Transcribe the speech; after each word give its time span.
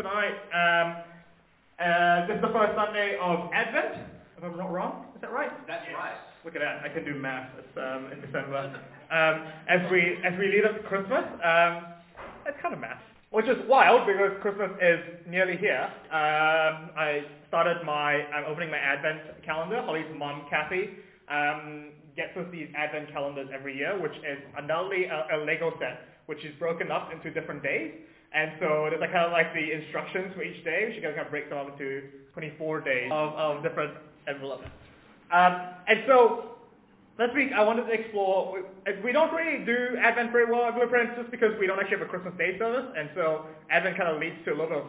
tonight. 0.00 0.32
Um, 0.56 0.88
uh, 1.76 2.26
this 2.26 2.36
is 2.36 2.42
the 2.42 2.52
first 2.56 2.72
Sunday 2.72 3.20
of 3.20 3.52
Advent. 3.52 4.00
If 4.38 4.44
I'm 4.44 4.56
not 4.56 4.72
wrong, 4.72 5.04
is 5.14 5.20
that 5.20 5.30
right? 5.30 5.52
That's 5.68 5.84
right. 5.92 6.16
Look 6.42 6.56
at 6.56 6.64
that. 6.64 6.80
I 6.80 6.88
can 6.88 7.04
do 7.04 7.20
math. 7.20 7.52
It's 7.58 7.76
um, 7.76 8.08
in 8.08 8.20
December. 8.24 8.80
Um, 9.12 9.44
as 9.68 9.84
we 9.92 10.16
as 10.24 10.32
we 10.38 10.48
lead 10.48 10.64
up 10.64 10.80
to 10.80 10.82
Christmas, 10.88 11.20
um, 11.44 12.00
it's 12.48 12.56
kind 12.62 12.72
of 12.72 12.80
math, 12.80 13.04
which 13.28 13.44
is 13.44 13.60
wild 13.68 14.06
because 14.06 14.32
Christmas 14.40 14.70
is 14.80 15.00
nearly 15.28 15.58
here. 15.58 15.84
Um, 16.08 16.96
I 16.96 17.28
started 17.48 17.84
my 17.84 18.24
I'm 18.32 18.48
opening 18.48 18.70
my 18.70 18.80
Advent 18.80 19.44
calendar. 19.44 19.82
Holly's 19.84 20.08
mom, 20.16 20.48
Kathy, 20.48 20.96
um, 21.28 21.92
gets 22.16 22.32
us 22.40 22.46
these 22.50 22.68
Advent 22.74 23.12
calendars 23.12 23.48
every 23.52 23.76
year, 23.76 24.00
which 24.00 24.16
is 24.24 24.40
undoubtedly 24.56 25.04
a, 25.12 25.36
a 25.36 25.44
Lego 25.44 25.72
set, 25.78 26.08
which 26.24 26.40
is 26.40 26.56
broken 26.58 26.90
up 26.90 27.12
into 27.12 27.28
different 27.30 27.62
days. 27.62 27.92
And 28.32 28.52
so 28.60 28.86
there's 28.88 29.00
like 29.00 29.12
kind 29.12 29.26
of 29.26 29.32
like 29.32 29.52
the 29.54 29.72
instructions 29.72 30.32
for 30.34 30.42
each 30.42 30.62
day. 30.64 30.92
She 30.94 31.02
kind 31.02 31.18
of 31.18 31.30
breaks 31.30 31.50
them 31.50 31.58
up 31.58 31.72
into 31.72 32.02
24 32.32 32.80
days 32.82 33.10
of, 33.12 33.34
of 33.34 33.62
different 33.62 33.94
envelopes. 34.28 34.68
Um, 35.32 35.74
and 35.88 36.04
so 36.06 36.56
this 37.18 37.30
week 37.34 37.50
I 37.54 37.62
wanted 37.62 37.86
to 37.86 37.92
explore, 37.92 38.62
we, 39.02 39.12
don't 39.12 39.32
really 39.32 39.64
do 39.64 39.98
Advent 39.98 40.30
very 40.30 40.50
well 40.50 40.64
at 40.64 40.74
Blueprints 40.74 41.18
just 41.18 41.30
because 41.30 41.58
we 41.58 41.66
don't 41.66 41.78
actually 41.78 41.98
have 41.98 42.06
a 42.06 42.10
Christmas 42.10 42.34
Day 42.38 42.56
service. 42.58 42.86
And 42.96 43.10
so 43.14 43.46
Advent 43.70 43.96
kind 43.98 44.08
of 44.14 44.20
leads 44.20 44.38
to 44.46 44.54
a 44.54 44.58
lot 44.58 44.70
of 44.70 44.86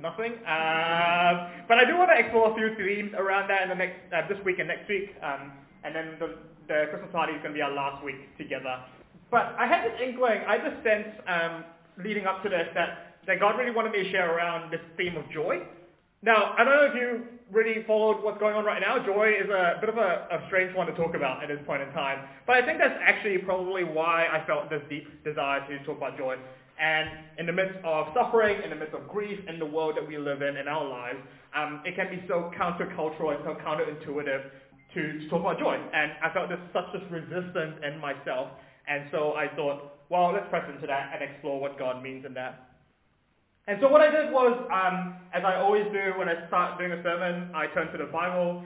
nothing. 0.00 0.32
Um, 0.48 1.52
but 1.68 1.76
I 1.78 1.84
do 1.86 1.96
want 1.96 2.10
to 2.10 2.18
explore 2.18 2.50
a 2.50 2.54
few 2.56 2.74
themes 2.74 3.12
around 3.16 3.48
that 3.48 3.62
in 3.62 3.68
the 3.68 3.76
next, 3.76 4.00
uh, 4.12 4.26
this 4.26 4.42
week 4.44 4.58
and 4.58 4.68
next 4.68 4.88
week. 4.88 5.14
Um, 5.22 5.52
and 5.84 5.94
then 5.94 6.16
the, 6.18 6.34
the 6.66 6.88
Christmas 6.90 7.12
party 7.12 7.34
is 7.34 7.42
going 7.42 7.52
to 7.52 7.58
be 7.58 7.62
our 7.62 7.72
last 7.72 8.02
week 8.02 8.36
together. 8.38 8.80
But 9.30 9.54
I 9.58 9.66
had 9.66 9.84
this 9.84 10.00
inkling, 10.00 10.40
I 10.48 10.58
just 10.58 10.82
sense 10.82 11.08
um, 11.28 11.64
leading 12.02 12.26
up 12.26 12.42
to 12.42 12.48
this 12.48 12.68
that, 12.74 13.18
that 13.26 13.40
God 13.40 13.58
really 13.58 13.70
wanted 13.70 13.92
me 13.92 14.04
to 14.04 14.10
share 14.10 14.34
around 14.36 14.70
this 14.70 14.80
theme 14.96 15.16
of 15.16 15.28
joy. 15.30 15.62
Now, 16.22 16.54
I 16.56 16.64
don't 16.64 16.74
know 16.74 16.88
if 16.88 16.94
you 16.94 17.24
really 17.52 17.84
followed 17.86 18.24
what's 18.24 18.38
going 18.38 18.56
on 18.56 18.64
right 18.64 18.80
now. 18.80 19.04
Joy 19.04 19.34
is 19.38 19.48
a 19.50 19.76
bit 19.80 19.90
of 19.90 19.98
a, 19.98 20.26
a, 20.32 20.46
strange 20.46 20.74
one 20.74 20.86
to 20.86 20.94
talk 20.94 21.14
about 21.14 21.42
at 21.42 21.48
this 21.48 21.60
point 21.66 21.82
in 21.82 21.92
time. 21.92 22.26
But 22.46 22.56
I 22.56 22.66
think 22.66 22.78
that's 22.78 22.96
actually 23.04 23.38
probably 23.38 23.84
why 23.84 24.26
I 24.26 24.44
felt 24.46 24.70
this 24.70 24.80
deep 24.88 25.04
desire 25.22 25.60
to 25.68 25.84
talk 25.84 25.98
about 25.98 26.16
joy. 26.16 26.36
And 26.80 27.10
in 27.38 27.46
the 27.46 27.52
midst 27.52 27.76
of 27.84 28.08
suffering, 28.14 28.62
in 28.64 28.70
the 28.70 28.76
midst 28.76 28.94
of 28.94 29.06
grief, 29.06 29.38
in 29.48 29.58
the 29.58 29.66
world 29.66 29.96
that 29.96 30.06
we 30.06 30.18
live 30.18 30.42
in, 30.42 30.56
in 30.56 30.66
our 30.66 30.88
lives, 30.88 31.18
um, 31.54 31.82
it 31.84 31.94
can 31.94 32.08
be 32.08 32.24
so 32.26 32.50
countercultural 32.58 33.36
and 33.36 33.44
so 33.44 33.54
counterintuitive 33.62 34.50
to, 34.94 35.18
to 35.20 35.28
talk 35.28 35.40
about 35.40 35.58
joy. 35.58 35.76
And 35.76 36.12
I 36.22 36.32
felt 36.32 36.48
there's 36.48 36.60
such 36.72 36.90
this 36.92 37.02
resistance 37.10 37.78
in 37.86 38.00
myself. 38.00 38.48
And 38.88 39.04
so 39.10 39.34
I 39.34 39.48
thought, 39.54 39.92
well, 40.10 40.32
let's 40.32 40.48
press 40.50 40.68
into 40.72 40.86
that 40.86 41.10
and 41.14 41.22
explore 41.22 41.60
what 41.60 41.78
God 41.78 42.02
means 42.02 42.24
in 42.24 42.34
that. 42.34 42.70
And 43.66 43.78
so 43.80 43.88
what 43.88 44.02
I 44.02 44.10
did 44.10 44.30
was, 44.30 44.52
um, 44.68 45.16
as 45.32 45.42
I 45.44 45.56
always 45.56 45.84
do 45.92 46.12
when 46.18 46.28
I 46.28 46.46
start 46.48 46.78
doing 46.78 46.92
a 46.92 47.02
sermon, 47.02 47.50
I 47.54 47.66
turn 47.68 47.90
to 47.92 47.98
the 47.98 48.04
Bible. 48.12 48.62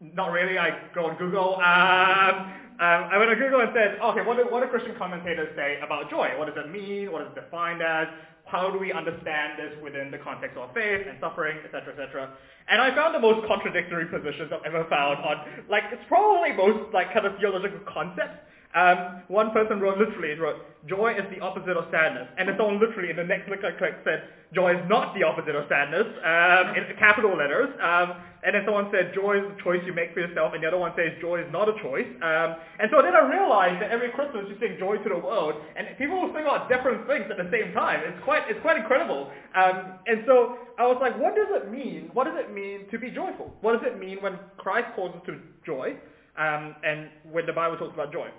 Not 0.00 0.32
really, 0.32 0.56
I 0.56 0.88
go 0.94 1.06
on 1.06 1.18
Google. 1.18 1.56
Um, 1.56 2.56
um, 2.80 3.12
I 3.12 3.18
went 3.20 3.28
on 3.28 3.36
Google 3.36 3.60
and 3.60 3.68
said, 3.76 4.00
okay, 4.00 4.24
what 4.24 4.40
do, 4.40 4.48
what 4.48 4.64
do 4.64 4.68
Christian 4.72 4.96
commentators 4.96 5.52
say 5.54 5.76
about 5.84 6.08
joy? 6.08 6.32
What 6.40 6.48
does 6.48 6.56
it 6.56 6.72
mean? 6.72 7.12
What 7.12 7.20
is 7.20 7.28
it 7.36 7.44
defined 7.44 7.82
as? 7.82 8.08
How 8.48 8.72
do 8.72 8.80
we 8.80 8.90
understand 8.90 9.60
this 9.60 9.76
within 9.84 10.10
the 10.10 10.16
context 10.16 10.56
of 10.56 10.72
faith 10.72 11.04
and 11.04 11.20
suffering, 11.20 11.60
etc., 11.62 11.92
etc.? 11.92 12.32
And 12.72 12.80
I 12.80 12.94
found 12.96 13.14
the 13.14 13.20
most 13.20 13.46
contradictory 13.46 14.08
positions 14.08 14.50
I've 14.56 14.64
ever 14.64 14.88
found 14.88 15.20
on, 15.20 15.44
like, 15.68 15.84
it's 15.92 16.02
probably 16.08 16.56
most, 16.56 16.88
like, 16.94 17.12
kind 17.12 17.26
of 17.26 17.36
theological 17.36 17.84
concepts 17.84 18.40
um, 18.74 19.22
one 19.26 19.50
person 19.50 19.80
wrote 19.80 19.98
literally, 19.98 20.38
wrote, 20.38 20.62
joy 20.86 21.12
is 21.12 21.26
the 21.34 21.42
opposite 21.42 21.76
of 21.76 21.90
sadness. 21.90 22.28
And 22.38 22.48
then 22.48 22.54
someone 22.56 22.78
literally 22.78 23.10
in 23.10 23.16
the 23.16 23.24
next 23.24 23.46
click, 23.46 23.60
click 23.60 23.98
said, 24.04 24.30
joy 24.54 24.78
is 24.78 24.82
not 24.88 25.14
the 25.18 25.26
opposite 25.26 25.58
of 25.58 25.66
sadness, 25.68 26.06
um, 26.22 26.78
in 26.78 26.86
capital 26.96 27.34
letters. 27.36 27.68
Um, 27.82 28.14
and 28.46 28.54
then 28.54 28.62
someone 28.64 28.86
said, 28.94 29.10
joy 29.12 29.42
is 29.42 29.46
a 29.50 29.58
choice 29.62 29.82
you 29.84 29.92
make 29.92 30.14
for 30.14 30.20
yourself. 30.22 30.54
And 30.54 30.62
the 30.62 30.68
other 30.70 30.78
one 30.78 30.94
says, 30.94 31.18
joy 31.20 31.42
is 31.42 31.50
not 31.50 31.68
a 31.68 31.74
choice. 31.82 32.06
Um, 32.22 32.62
and 32.78 32.86
so 32.94 33.02
then 33.02 33.18
I 33.18 33.26
realized 33.26 33.82
that 33.82 33.90
every 33.90 34.14
Christmas 34.14 34.46
you 34.46 34.54
sing 34.62 34.78
joy 34.78 35.02
to 35.02 35.08
the 35.10 35.18
world. 35.18 35.58
And 35.74 35.90
people 35.98 36.22
will 36.22 36.30
sing 36.30 36.46
about 36.46 36.70
different 36.70 37.10
things 37.10 37.26
at 37.26 37.42
the 37.42 37.50
same 37.50 37.74
time. 37.74 38.06
It's 38.06 38.22
quite, 38.22 38.46
it's 38.46 38.62
quite 38.62 38.78
incredible. 38.78 39.34
Um, 39.58 39.98
and 40.06 40.22
so 40.30 40.62
I 40.78 40.86
was 40.86 40.96
like, 41.02 41.18
what 41.18 41.34
does 41.34 41.50
it 41.58 41.74
mean? 41.74 42.08
What 42.14 42.30
does 42.30 42.38
it 42.38 42.54
mean 42.54 42.86
to 42.94 43.02
be 43.02 43.10
joyful? 43.10 43.50
What 43.66 43.74
does 43.74 43.84
it 43.84 43.98
mean 43.98 44.22
when 44.22 44.38
Christ 44.62 44.94
calls 44.94 45.10
us 45.18 45.22
to 45.26 45.42
joy? 45.66 45.98
Um, 46.38 46.78
and 46.86 47.10
when 47.34 47.44
the 47.44 47.52
Bible 47.52 47.76
talks 47.76 47.92
about 47.92 48.14
joy? 48.14 48.30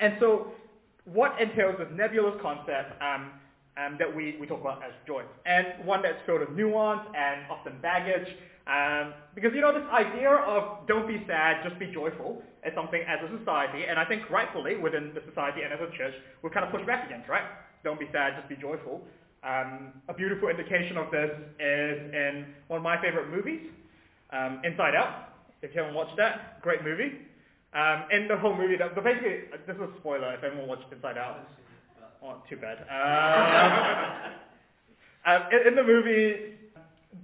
And 0.00 0.14
so 0.20 0.52
what 1.04 1.40
entails 1.40 1.76
this 1.78 1.88
nebulous 1.92 2.34
concept 2.40 3.00
um, 3.02 3.30
um, 3.76 3.96
that 3.98 4.08
we, 4.08 4.36
we 4.40 4.46
talk 4.46 4.60
about 4.60 4.82
as 4.82 4.92
joy, 5.06 5.22
and 5.46 5.84
one 5.84 6.02
that's 6.02 6.18
filled 6.26 6.40
with 6.40 6.50
nuance 6.50 7.06
and 7.16 7.50
often 7.50 7.74
baggage. 7.82 8.28
Um, 8.66 9.12
because, 9.34 9.52
you 9.52 9.60
know, 9.60 9.74
this 9.74 9.84
idea 9.92 10.30
of 10.30 10.86
don't 10.86 11.06
be 11.06 11.22
sad, 11.26 11.60
just 11.68 11.78
be 11.78 11.92
joyful 11.92 12.42
is 12.64 12.72
something 12.74 13.02
as 13.06 13.20
a 13.20 13.38
society, 13.38 13.84
and 13.84 13.98
I 13.98 14.06
think 14.06 14.30
rightfully 14.30 14.76
within 14.76 15.12
the 15.12 15.20
society 15.28 15.60
and 15.62 15.72
as 15.72 15.80
a 15.80 15.90
church, 15.98 16.14
we're 16.40 16.48
kind 16.48 16.64
of 16.64 16.72
pushed 16.72 16.86
back 16.86 17.04
against, 17.04 17.28
right? 17.28 17.44
Don't 17.82 18.00
be 18.00 18.08
sad, 18.10 18.32
just 18.38 18.48
be 18.48 18.56
joyful. 18.56 19.02
Um, 19.44 19.92
a 20.08 20.14
beautiful 20.14 20.48
indication 20.48 20.96
of 20.96 21.10
this 21.10 21.30
is 21.60 21.98
in 22.14 22.46
one 22.68 22.78
of 22.78 22.82
my 22.82 22.96
favorite 23.02 23.28
movies, 23.28 23.68
um, 24.32 24.62
Inside 24.64 24.94
Out. 24.94 25.34
If 25.60 25.74
you 25.74 25.80
haven't 25.80 25.94
watched 25.94 26.16
that, 26.16 26.62
great 26.62 26.82
movie. 26.82 27.20
Um, 27.74 28.06
in 28.12 28.28
the 28.28 28.36
whole 28.38 28.54
movie, 28.56 28.76
but 28.78 29.02
basically, 29.02 29.50
this 29.66 29.74
is 29.74 29.82
a 29.82 29.90
spoiler 29.98 30.32
if 30.34 30.44
anyone 30.44 30.68
watched 30.68 30.86
Inside 30.92 31.18
Out. 31.18 31.42
Oh, 32.22 32.36
too 32.48 32.56
bad. 32.56 32.86
Um, 32.86 34.30
um, 35.26 35.42
in, 35.50 35.68
in, 35.68 35.74
the 35.74 35.82
movie, 35.82 36.54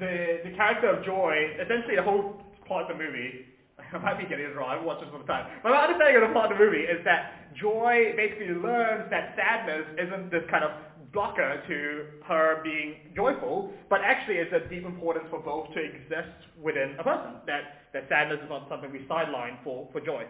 the 0.02 0.42
the 0.42 0.50
character 0.56 0.90
of 0.90 1.06
Joy, 1.06 1.54
essentially 1.62 1.94
the 1.94 2.02
whole 2.02 2.42
plot 2.66 2.90
of 2.90 2.98
the 2.98 3.04
movie, 3.04 3.46
I 3.94 3.98
might 3.98 4.18
be 4.18 4.26
getting 4.26 4.46
it 4.46 4.56
wrong, 4.56 4.74
I've 4.74 4.84
watched 4.84 5.06
this 5.06 5.10
all 5.12 5.22
the 5.22 5.30
time, 5.30 5.46
but 5.62 5.70
my 5.70 5.86
understanding 5.86 6.20
of 6.20 6.28
the 6.28 6.34
plot 6.34 6.50
of 6.50 6.58
the 6.58 6.64
movie 6.64 6.82
is 6.82 6.98
that 7.04 7.54
Joy 7.54 8.12
basically 8.18 8.50
learns 8.50 9.08
that 9.14 9.38
sadness 9.38 9.86
isn't 10.02 10.34
this 10.34 10.42
kind 10.50 10.64
of 10.64 10.74
blocker 11.12 11.62
to 11.66 12.24
her 12.26 12.60
being 12.62 12.94
joyful, 13.16 13.72
but 13.88 14.00
actually 14.02 14.36
it's 14.36 14.52
a 14.52 14.68
deep 14.68 14.84
importance 14.84 15.26
for 15.30 15.40
both 15.40 15.72
to 15.74 15.80
exist 15.80 16.36
within 16.62 16.96
a 16.98 17.02
person, 17.02 17.34
that, 17.46 17.82
that 17.92 18.08
sadness 18.08 18.38
is 18.42 18.48
not 18.48 18.68
something 18.68 18.90
we 18.92 19.04
sideline 19.08 19.58
for, 19.64 19.88
for 19.92 20.00
joy. 20.00 20.24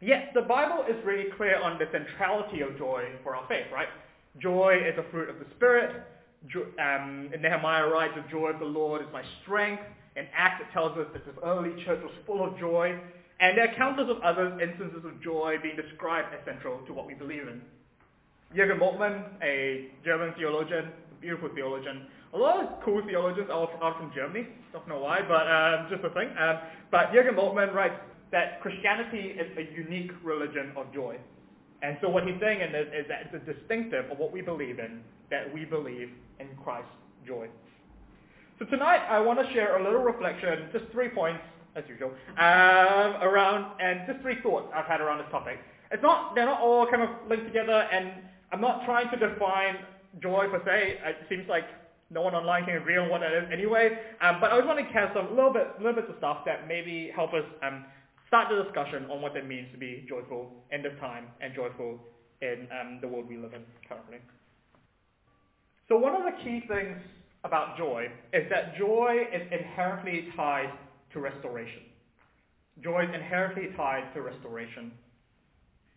Yet 0.00 0.32
the 0.34 0.42
Bible 0.42 0.84
is 0.88 0.96
really 1.04 1.30
clear 1.36 1.60
on 1.60 1.78
the 1.78 1.86
centrality 1.92 2.62
of 2.62 2.76
joy 2.78 3.04
for 3.22 3.36
our 3.36 3.46
faith, 3.48 3.66
right? 3.72 3.88
Joy 4.38 4.80
is 4.86 4.98
a 4.98 5.10
fruit 5.10 5.28
of 5.28 5.38
the 5.38 5.46
Spirit. 5.56 6.02
Jo- 6.48 6.66
um, 6.82 7.30
Nehemiah 7.38 7.88
writes, 7.88 8.14
the 8.16 8.30
joy 8.30 8.48
of 8.48 8.58
the 8.58 8.64
Lord 8.64 9.02
is 9.02 9.08
my 9.12 9.22
strength. 9.42 9.82
In 10.16 10.26
Acts 10.34 10.62
it 10.66 10.72
tells 10.72 10.96
us 10.98 11.06
that 11.12 11.24
this 11.26 11.34
early 11.44 11.72
church 11.84 12.00
was 12.02 12.12
full 12.26 12.44
of 12.44 12.58
joy. 12.58 12.98
And 13.40 13.56
there 13.56 13.68
are 13.68 13.74
countless 13.76 14.08
of 14.10 14.22
other 14.22 14.58
instances 14.60 15.04
of 15.04 15.22
joy 15.22 15.56
being 15.62 15.76
described 15.76 16.28
as 16.34 16.44
central 16.44 16.78
to 16.86 16.92
what 16.92 17.06
we 17.06 17.14
believe 17.14 17.48
in. 17.48 17.62
Jürgen 18.54 18.78
Moltmann, 18.78 19.24
a 19.42 19.90
German 20.04 20.34
theologian, 20.36 20.90
beautiful 21.20 21.50
theologian. 21.54 22.06
A 22.34 22.38
lot 22.38 22.60
of 22.60 22.82
cool 22.84 23.00
theologians 23.06 23.48
are, 23.48 23.68
are 23.80 23.94
from 23.94 24.10
Germany. 24.14 24.48
Don't 24.72 24.88
know 24.88 24.98
why, 24.98 25.20
but 25.22 25.46
um, 25.46 25.86
just 25.88 26.02
a 26.04 26.10
thing. 26.10 26.28
Um, 26.36 26.58
but 26.90 27.12
Jürgen 27.12 27.36
Moltmann 27.36 27.72
writes 27.72 27.94
that 28.32 28.60
Christianity 28.60 29.38
is 29.38 29.46
a 29.56 29.72
unique 29.76 30.10
religion 30.24 30.72
of 30.76 30.92
joy. 30.92 31.16
And 31.82 31.96
so 32.00 32.08
what 32.08 32.26
he's 32.26 32.38
saying 32.40 32.60
in 32.60 32.72
this 32.72 32.86
is 32.88 33.06
that 33.08 33.30
it's 33.30 33.34
a 33.34 33.52
distinctive 33.52 34.10
of 34.10 34.18
what 34.18 34.32
we 34.32 34.42
believe 34.42 34.78
in, 34.78 35.00
that 35.30 35.52
we 35.52 35.64
believe 35.64 36.10
in 36.38 36.48
Christ's 36.62 36.90
joy. 37.26 37.48
So 38.58 38.66
tonight 38.66 39.00
I 39.08 39.20
want 39.20 39.38
to 39.38 39.52
share 39.54 39.78
a 39.78 39.82
little 39.82 40.02
reflection, 40.02 40.68
just 40.72 40.84
three 40.92 41.08
points, 41.08 41.40
as 41.76 41.84
usual, 41.88 42.10
um, 42.36 43.22
around, 43.22 43.80
and 43.80 44.00
just 44.06 44.20
three 44.20 44.42
thoughts 44.42 44.66
I've 44.74 44.86
had 44.86 45.00
around 45.00 45.18
this 45.18 45.28
topic. 45.30 45.58
It's 45.90 46.02
not, 46.02 46.34
they're 46.34 46.46
not 46.46 46.60
all 46.60 46.86
kind 46.86 47.02
of 47.02 47.10
linked 47.28 47.46
together, 47.46 47.88
and 47.92 48.12
I'm 48.52 48.60
not 48.60 48.84
trying 48.84 49.10
to 49.10 49.16
define 49.16 49.76
joy 50.22 50.46
per 50.50 50.62
se. 50.64 50.98
It 51.04 51.16
seems 51.28 51.48
like 51.48 51.64
no 52.10 52.22
one 52.22 52.34
online 52.34 52.64
can 52.64 52.76
agree 52.76 52.96
on 52.96 53.08
what 53.08 53.20
that 53.20 53.32
is 53.32 53.44
anyway. 53.52 53.96
Um, 54.20 54.38
but 54.40 54.50
I 54.50 54.56
was 54.58 54.66
want 54.66 54.78
to 54.78 54.92
cast 54.92 55.14
some 55.14 55.30
little 55.36 55.52
bit, 55.52 55.68
little 55.78 55.94
bits 55.94 56.08
of 56.10 56.16
stuff 56.18 56.38
that 56.44 56.66
maybe 56.66 57.10
help 57.14 57.32
us 57.32 57.44
um, 57.62 57.84
start 58.26 58.48
the 58.50 58.62
discussion 58.62 59.06
on 59.10 59.22
what 59.22 59.36
it 59.36 59.46
means 59.46 59.68
to 59.72 59.78
be 59.78 60.04
joyful 60.08 60.50
in 60.72 60.82
this 60.82 60.92
time 60.98 61.26
and 61.40 61.54
joyful 61.54 62.00
in 62.42 62.66
um, 62.74 62.98
the 63.00 63.08
world 63.08 63.26
we 63.28 63.36
live 63.36 63.54
in 63.54 63.62
currently. 63.88 64.18
So 65.88 65.96
one 65.96 66.14
of 66.14 66.22
the 66.22 66.42
key 66.42 66.62
things 66.66 66.96
about 67.44 67.76
joy 67.76 68.08
is 68.32 68.48
that 68.50 68.76
joy 68.76 69.26
is 69.32 69.42
inherently 69.50 70.28
tied 70.36 70.70
to 71.12 71.20
restoration. 71.20 71.82
Joy 72.82 73.04
is 73.04 73.14
inherently 73.14 73.68
tied 73.76 74.12
to 74.14 74.22
restoration. 74.22 74.92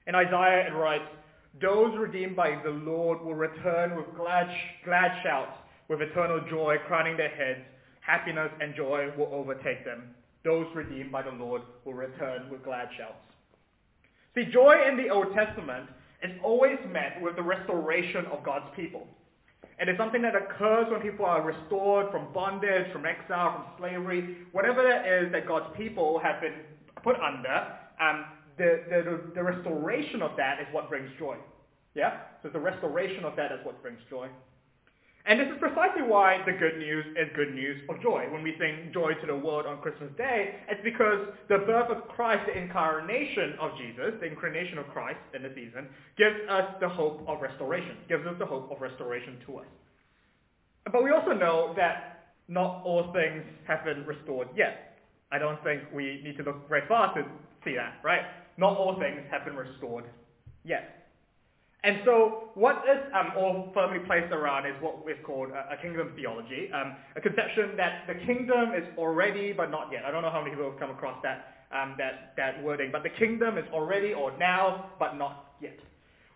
In 0.07 0.15
Isaiah 0.15 0.67
it 0.67 0.73
writes, 0.73 1.05
those 1.61 1.95
redeemed 1.97 2.35
by 2.35 2.59
the 2.63 2.71
Lord 2.71 3.21
will 3.21 3.35
return 3.35 3.95
with 3.95 4.05
glad, 4.15 4.47
glad 4.85 5.11
shouts, 5.23 5.51
with 5.87 6.01
eternal 6.01 6.41
joy 6.49 6.77
crowning 6.87 7.17
their 7.17 7.29
heads. 7.29 7.61
Happiness 8.01 8.49
and 8.59 8.75
joy 8.75 9.11
will 9.17 9.29
overtake 9.31 9.85
them. 9.85 10.15
Those 10.43 10.65
redeemed 10.75 11.11
by 11.11 11.21
the 11.21 11.31
Lord 11.31 11.61
will 11.85 11.93
return 11.93 12.49
with 12.49 12.63
glad 12.63 12.89
shouts. 12.97 13.21
See, 14.35 14.45
joy 14.51 14.75
in 14.89 14.97
the 14.97 15.09
Old 15.09 15.33
Testament 15.33 15.89
is 16.23 16.31
always 16.43 16.77
met 16.91 17.21
with 17.21 17.35
the 17.35 17.43
restoration 17.43 18.25
of 18.27 18.43
God's 18.43 18.65
people. 18.75 19.07
And 19.79 19.89
It 19.89 19.93
is 19.93 19.97
something 19.97 20.21
that 20.21 20.35
occurs 20.35 20.87
when 20.89 21.01
people 21.01 21.25
are 21.25 21.41
restored 21.41 22.11
from 22.11 22.33
bondage, 22.33 22.91
from 22.91 23.05
exile, 23.05 23.53
from 23.53 23.65
slavery, 23.77 24.37
whatever 24.51 24.81
that 24.83 25.05
is 25.07 25.31
that 25.31 25.47
God's 25.47 25.75
people 25.77 26.19
have 26.23 26.41
been 26.41 26.53
put 27.03 27.15
under. 27.17 27.67
Um, 28.01 28.25
the, 28.57 28.83
the, 28.89 29.21
the 29.35 29.43
restoration 29.43 30.21
of 30.21 30.31
that 30.37 30.59
is 30.59 30.67
what 30.71 30.89
brings 30.89 31.09
joy. 31.17 31.37
Yeah? 31.95 32.21
So 32.41 32.49
the 32.49 32.59
restoration 32.59 33.23
of 33.25 33.35
that 33.35 33.51
is 33.51 33.59
what 33.63 33.81
brings 33.81 33.99
joy. 34.09 34.27
And 35.25 35.39
this 35.39 35.47
is 35.47 35.55
precisely 35.57 36.01
why 36.03 36.43
the 36.45 36.51
good 36.51 36.77
news 36.77 37.05
is 37.15 37.29
good 37.33 37.55
news 37.55 37.79
of 37.89 38.01
joy. 38.01 38.27
When 38.29 38.43
we 38.43 38.55
sing 38.59 38.91
joy 38.93 39.13
to 39.13 39.27
the 39.27 39.35
world 39.35 39.65
on 39.65 39.79
Christmas 39.79 40.11
Day, 40.17 40.55
it's 40.67 40.81
because 40.83 41.27
the 41.47 41.59
birth 41.59 41.89
of 41.89 42.09
Christ, 42.09 42.41
the 42.45 42.61
incarnation 42.61 43.53
of 43.59 43.71
Jesus, 43.77 44.19
the 44.19 44.27
incarnation 44.27 44.77
of 44.79 44.87
Christ 44.87 45.19
in 45.33 45.43
the 45.43 45.49
season, 45.55 45.87
gives 46.17 46.35
us 46.49 46.65
the 46.81 46.89
hope 46.89 47.23
of 47.25 47.41
restoration, 47.41 47.95
gives 48.09 48.27
us 48.27 48.35
the 48.37 48.45
hope 48.45 48.69
of 48.69 48.81
restoration 48.81 49.37
to 49.47 49.59
us. 49.59 49.65
But 50.91 51.05
we 51.05 51.11
also 51.11 51.31
know 51.31 51.73
that 51.77 52.33
not 52.49 52.83
all 52.83 53.13
things 53.13 53.43
have 53.65 53.85
been 53.85 54.05
restored 54.05 54.49
yet. 54.57 54.99
I 55.31 55.39
don't 55.39 55.63
think 55.63 55.83
we 55.93 56.21
need 56.21 56.35
to 56.37 56.43
look 56.43 56.67
very 56.67 56.85
far 56.89 57.13
to 57.15 57.23
see 57.63 57.75
that, 57.75 57.95
right? 58.03 58.23
Not 58.57 58.77
all 58.77 58.99
things 58.99 59.21
have 59.31 59.45
been 59.45 59.55
restored 59.55 60.05
yet. 60.63 61.03
And 61.83 61.99
so 62.05 62.47
what 62.55 62.77
is 62.87 62.99
um, 63.13 63.33
all 63.37 63.69
firmly 63.73 63.99
placed 64.07 64.31
around 64.31 64.65
is 64.65 64.73
what 64.79 65.03
is 65.09 65.17
called 65.25 65.49
a, 65.51 65.73
a 65.73 65.77
kingdom 65.81 66.13
theology, 66.15 66.71
um, 66.73 66.95
a 67.17 67.21
conception 67.21 67.75
that 67.75 68.07
the 68.07 68.15
kingdom 68.25 68.71
is 68.73 68.87
already 68.97 69.51
but 69.51 69.69
not 69.69 69.91
yet. 69.91 70.05
I 70.05 70.11
don't 70.11 70.21
know 70.21 70.31
how 70.31 70.39
many 70.39 70.51
people 70.51 70.69
have 70.69 70.79
come 70.79 70.91
across 70.91 71.21
that, 71.23 71.67
um, 71.75 71.95
that, 71.97 72.33
that 72.37 72.63
wording, 72.63 72.89
but 72.89 73.03
the 73.03 73.09
kingdom 73.09 73.57
is 73.57 73.65
already 73.73 74.13
or 74.13 74.31
now 74.37 74.91
but 74.97 75.17
not 75.17 75.55
yet. 75.59 75.77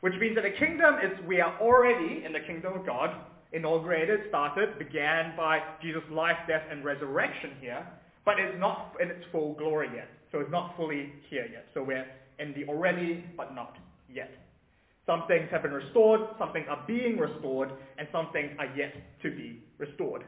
Which 0.02 0.14
means 0.20 0.36
that 0.36 0.44
the 0.44 0.58
kingdom 0.60 0.96
is 0.96 1.12
we 1.26 1.40
are 1.40 1.56
already 1.62 2.24
in 2.26 2.34
the 2.34 2.42
kingdom 2.42 2.74
of 2.74 2.86
God, 2.86 3.16
inaugurated, 3.54 4.20
started, 4.28 4.78
began 4.78 5.34
by 5.38 5.60
Jesus' 5.82 6.04
life, 6.12 6.36
death, 6.46 6.64
and 6.70 6.84
resurrection 6.84 7.52
here, 7.62 7.88
but 8.26 8.38
it's 8.38 8.60
not 8.60 8.96
in 9.00 9.10
its 9.10 9.24
full 9.32 9.54
glory 9.54 9.88
yet. 9.96 10.10
So 10.32 10.40
it's 10.40 10.52
not 10.52 10.76
fully 10.76 11.14
here 11.30 11.48
yet. 11.52 11.68
So 11.74 11.84
we're 11.84 12.06
in 12.40 12.54
the 12.54 12.66
already 12.66 13.24
but 13.36 13.56
not 13.56 13.78
yet. 14.12 14.32
Some 15.06 15.24
things 15.28 15.48
have 15.52 15.64
been 15.64 15.72
restored, 15.72 16.22
some 16.38 16.52
things 16.52 16.66
are 16.70 16.84
being 16.86 17.18
restored, 17.18 17.72
and 17.98 18.08
some 18.12 18.30
things 18.34 18.52
are 18.60 18.68
yet 18.76 18.94
to 19.24 19.32
be 19.32 19.64
restored. 19.78 20.24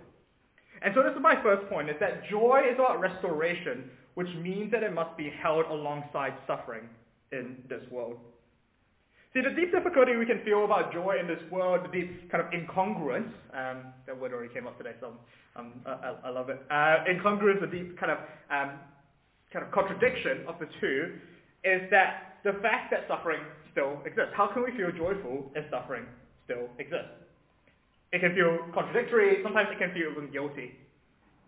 And 0.82 0.94
so 0.96 1.04
this 1.04 1.12
is 1.12 1.22
my 1.22 1.36
first 1.44 1.70
point, 1.70 1.90
is 1.90 1.98
that 2.00 2.24
joy 2.30 2.62
is 2.72 2.76
about 2.76 3.02
restoration, 3.02 3.92
which 4.14 4.30
means 4.42 4.72
that 4.72 4.82
it 4.82 4.94
must 4.94 5.18
be 5.18 5.30
held 5.44 5.66
alongside 5.66 6.34
suffering 6.48 6.88
in 7.34 7.58
this 7.68 7.82
world. 7.92 8.18
See, 9.34 9.42
the 9.42 9.52
deep 9.52 9.72
difficulty 9.72 10.16
we 10.16 10.26
can 10.26 10.42
feel 10.44 10.66
about 10.66 10.92
joy 10.92 11.18
in 11.20 11.28
this 11.28 11.40
world, 11.52 11.86
the 11.86 12.02
deep 12.02 12.32
kind 12.32 12.44
of 12.44 12.50
incongruence, 12.52 13.30
um, 13.54 13.94
that 14.08 14.20
word 14.20 14.34
already 14.34 14.52
came 14.52 14.66
up 14.66 14.78
today, 14.78 14.94
so 15.00 15.14
um, 15.56 15.74
I, 15.86 16.16
I, 16.24 16.30
love 16.30 16.50
it. 16.50 16.60
Uh, 16.72 17.06
incongruence, 17.06 17.62
the 17.62 17.68
deep 17.68 18.00
kind 18.00 18.12
of, 18.14 18.18
um, 18.50 18.80
kind 19.52 19.66
of 19.66 19.72
contradiction 19.72 20.46
of 20.48 20.60
the 20.60 20.68
two, 20.80 21.16
is 21.64 21.82
that 21.92 22.40
the 22.44 22.54
fact 22.62 22.92
that 22.92 23.06
suffering 23.08 23.42
still 23.72 24.00
exists. 24.06 24.32
How 24.36 24.48
can 24.48 24.64
we 24.64 24.72
feel 24.78 24.92
joyful 24.92 25.52
if 25.56 25.70
suffering 25.70 26.06
still 26.46 26.70
exists? 26.78 27.20
It 28.12 28.22
can 28.22 28.34
feel 28.34 28.58
contradictory, 28.74 29.40
sometimes 29.44 29.70
it 29.72 29.78
can 29.78 29.94
feel 29.94 30.12
even 30.12 30.32
guilty. 30.32 30.74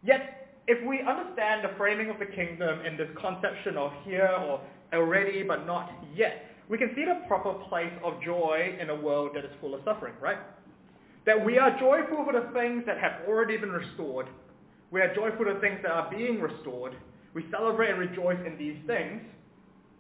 Yet, 0.04 0.54
if 0.68 0.78
we 0.86 1.02
understand 1.02 1.64
the 1.64 1.76
framing 1.78 2.10
of 2.10 2.20
the 2.20 2.26
kingdom 2.26 2.86
in 2.86 2.98
this 2.98 3.10
conception 3.20 3.78
of 3.78 3.92
here 4.06 4.30
or 4.30 4.62
already 4.94 5.44
but 5.44 5.66
not 5.66 5.92
yet, 6.16 6.46
we 6.70 6.78
can 6.78 6.92
see 6.96 7.04
the 7.06 7.22
proper 7.28 7.54
place 7.68 7.92
of 8.04 8.22
joy 8.24 8.78
in 8.80 8.90
a 8.90 8.96
world 8.96 9.32
that 9.36 9.44
is 9.44 9.52
full 9.60 9.74
of 9.74 9.82
suffering, 9.84 10.14
right? 10.22 10.38
That 11.26 11.44
we 11.44 11.58
are 11.58 11.78
joyful 11.80 12.26
for 12.26 12.34
the 12.34 12.48
things 12.54 12.84
that 12.86 12.98
have 12.98 13.28
already 13.28 13.58
been 13.58 13.72
restored. 13.72 14.28
We 14.92 15.02
are 15.02 15.14
joyful 15.14 15.46
for 15.46 15.54
the 15.54 15.60
things 15.60 15.80
that 15.84 15.92
are 15.92 16.10
being 16.10 16.40
restored. 16.40 16.96
We 17.34 17.46
celebrate 17.52 17.92
and 17.92 18.00
rejoice 18.00 18.40
in 18.46 18.58
these 18.58 18.78
things 18.88 19.22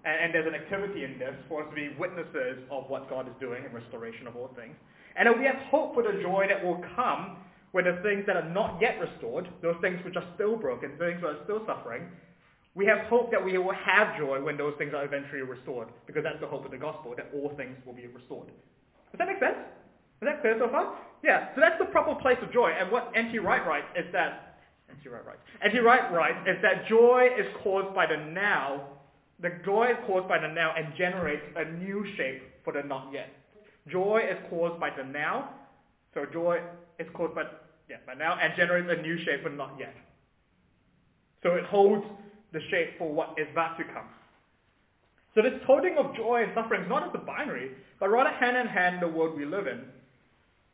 and, 0.03 0.15
and 0.25 0.33
there's 0.33 0.47
an 0.47 0.55
activity 0.55 1.03
in 1.03 1.19
this 1.19 1.35
for 1.47 1.63
us 1.63 1.69
to 1.69 1.75
be 1.75 1.89
witnesses 1.97 2.59
of 2.69 2.89
what 2.89 3.09
God 3.09 3.27
is 3.27 3.33
doing 3.39 3.63
in 3.65 3.71
restoration 3.73 4.27
of 4.27 4.35
all 4.35 4.49
things. 4.55 4.75
And 5.15 5.27
we 5.39 5.45
have 5.45 5.57
hope 5.69 5.93
for 5.93 6.03
the 6.03 6.21
joy 6.21 6.47
that 6.47 6.63
will 6.63 6.81
come 6.95 7.37
when 7.71 7.85
the 7.85 7.99
things 8.03 8.25
that 8.27 8.35
are 8.35 8.49
not 8.49 8.79
yet 8.81 8.99
restored, 8.99 9.47
those 9.61 9.75
things 9.81 9.99
which 10.03 10.15
are 10.15 10.25
still 10.35 10.55
broken, 10.55 10.91
things 10.97 11.21
that 11.21 11.27
are 11.27 11.43
still 11.43 11.63
suffering, 11.65 12.03
we 12.73 12.85
have 12.85 12.99
hope 13.07 13.31
that 13.31 13.43
we 13.43 13.57
will 13.57 13.75
have 13.75 14.17
joy 14.17 14.41
when 14.41 14.57
those 14.57 14.73
things 14.77 14.93
are 14.95 15.03
eventually 15.03 15.41
restored, 15.41 15.89
because 16.07 16.23
that's 16.23 16.39
the 16.39 16.47
hope 16.47 16.63
of 16.63 16.71
the 16.71 16.77
gospel, 16.77 17.13
that 17.17 17.29
all 17.33 17.51
things 17.57 17.75
will 17.85 17.93
be 17.93 18.07
restored. 18.07 18.47
Does 18.47 19.19
that 19.19 19.27
make 19.27 19.39
sense? 19.39 19.59
Is 20.21 20.27
that 20.27 20.39
clear 20.39 20.55
so 20.57 20.69
far? 20.69 20.95
Yeah, 21.23 21.53
so 21.53 21.59
that's 21.59 21.77
the 21.79 21.85
proper 21.85 22.15
place 22.15 22.37
of 22.41 22.51
joy. 22.51 22.71
And 22.71 22.91
what 22.91 23.11
N.T. 23.15 23.39
Wright 23.39 23.65
writes 23.67 23.87
is 23.97 24.05
that, 24.13 24.50
N.T. 24.91 25.09
Wright 25.09 25.25
writes, 25.25 25.39
N.T. 25.63 25.79
Wright 25.79 26.11
writes 26.13 26.47
is 26.47 26.61
that 26.61 26.87
joy 26.87 27.29
is 27.37 27.47
caused 27.63 27.95
by 27.95 28.05
the 28.05 28.17
now 28.17 28.87
the 29.41 29.49
joy 29.65 29.87
is 29.89 29.97
caused 30.05 30.27
by 30.27 30.37
the 30.37 30.47
now 30.47 30.73
and 30.77 30.93
generates 30.95 31.43
a 31.55 31.65
new 31.65 32.05
shape 32.15 32.43
for 32.63 32.73
the 32.73 32.83
not 32.83 33.09
yet. 33.11 33.29
Joy 33.87 34.21
is 34.29 34.37
caused 34.49 34.79
by 34.79 34.91
the 34.95 35.03
now, 35.03 35.49
so 36.13 36.25
joy 36.31 36.59
is 36.99 37.07
caused 37.13 37.33
by, 37.33 37.43
yeah, 37.89 37.97
by 38.05 38.13
now 38.13 38.37
and 38.39 38.53
generates 38.55 38.87
a 38.91 39.01
new 39.01 39.17
shape 39.25 39.41
for 39.41 39.49
not 39.49 39.75
yet. 39.79 39.95
So 41.41 41.55
it 41.55 41.65
holds 41.65 42.05
the 42.53 42.59
shape 42.69 42.99
for 42.99 43.11
what 43.11 43.33
is 43.39 43.47
about 43.51 43.77
to 43.79 43.83
come. 43.85 44.05
So 45.33 45.41
this 45.41 45.53
holding 45.65 45.97
of 45.97 46.15
joy 46.15 46.43
and 46.43 46.51
suffering 46.53 46.83
is 46.83 46.89
not 46.89 47.03
as 47.03 47.09
a 47.15 47.25
binary, 47.25 47.71
but 47.99 48.09
rather 48.09 48.29
hand 48.29 48.57
in 48.57 48.67
hand 48.67 49.01
the 49.01 49.07
world 49.07 49.35
we 49.35 49.45
live 49.45 49.65
in. 49.65 49.81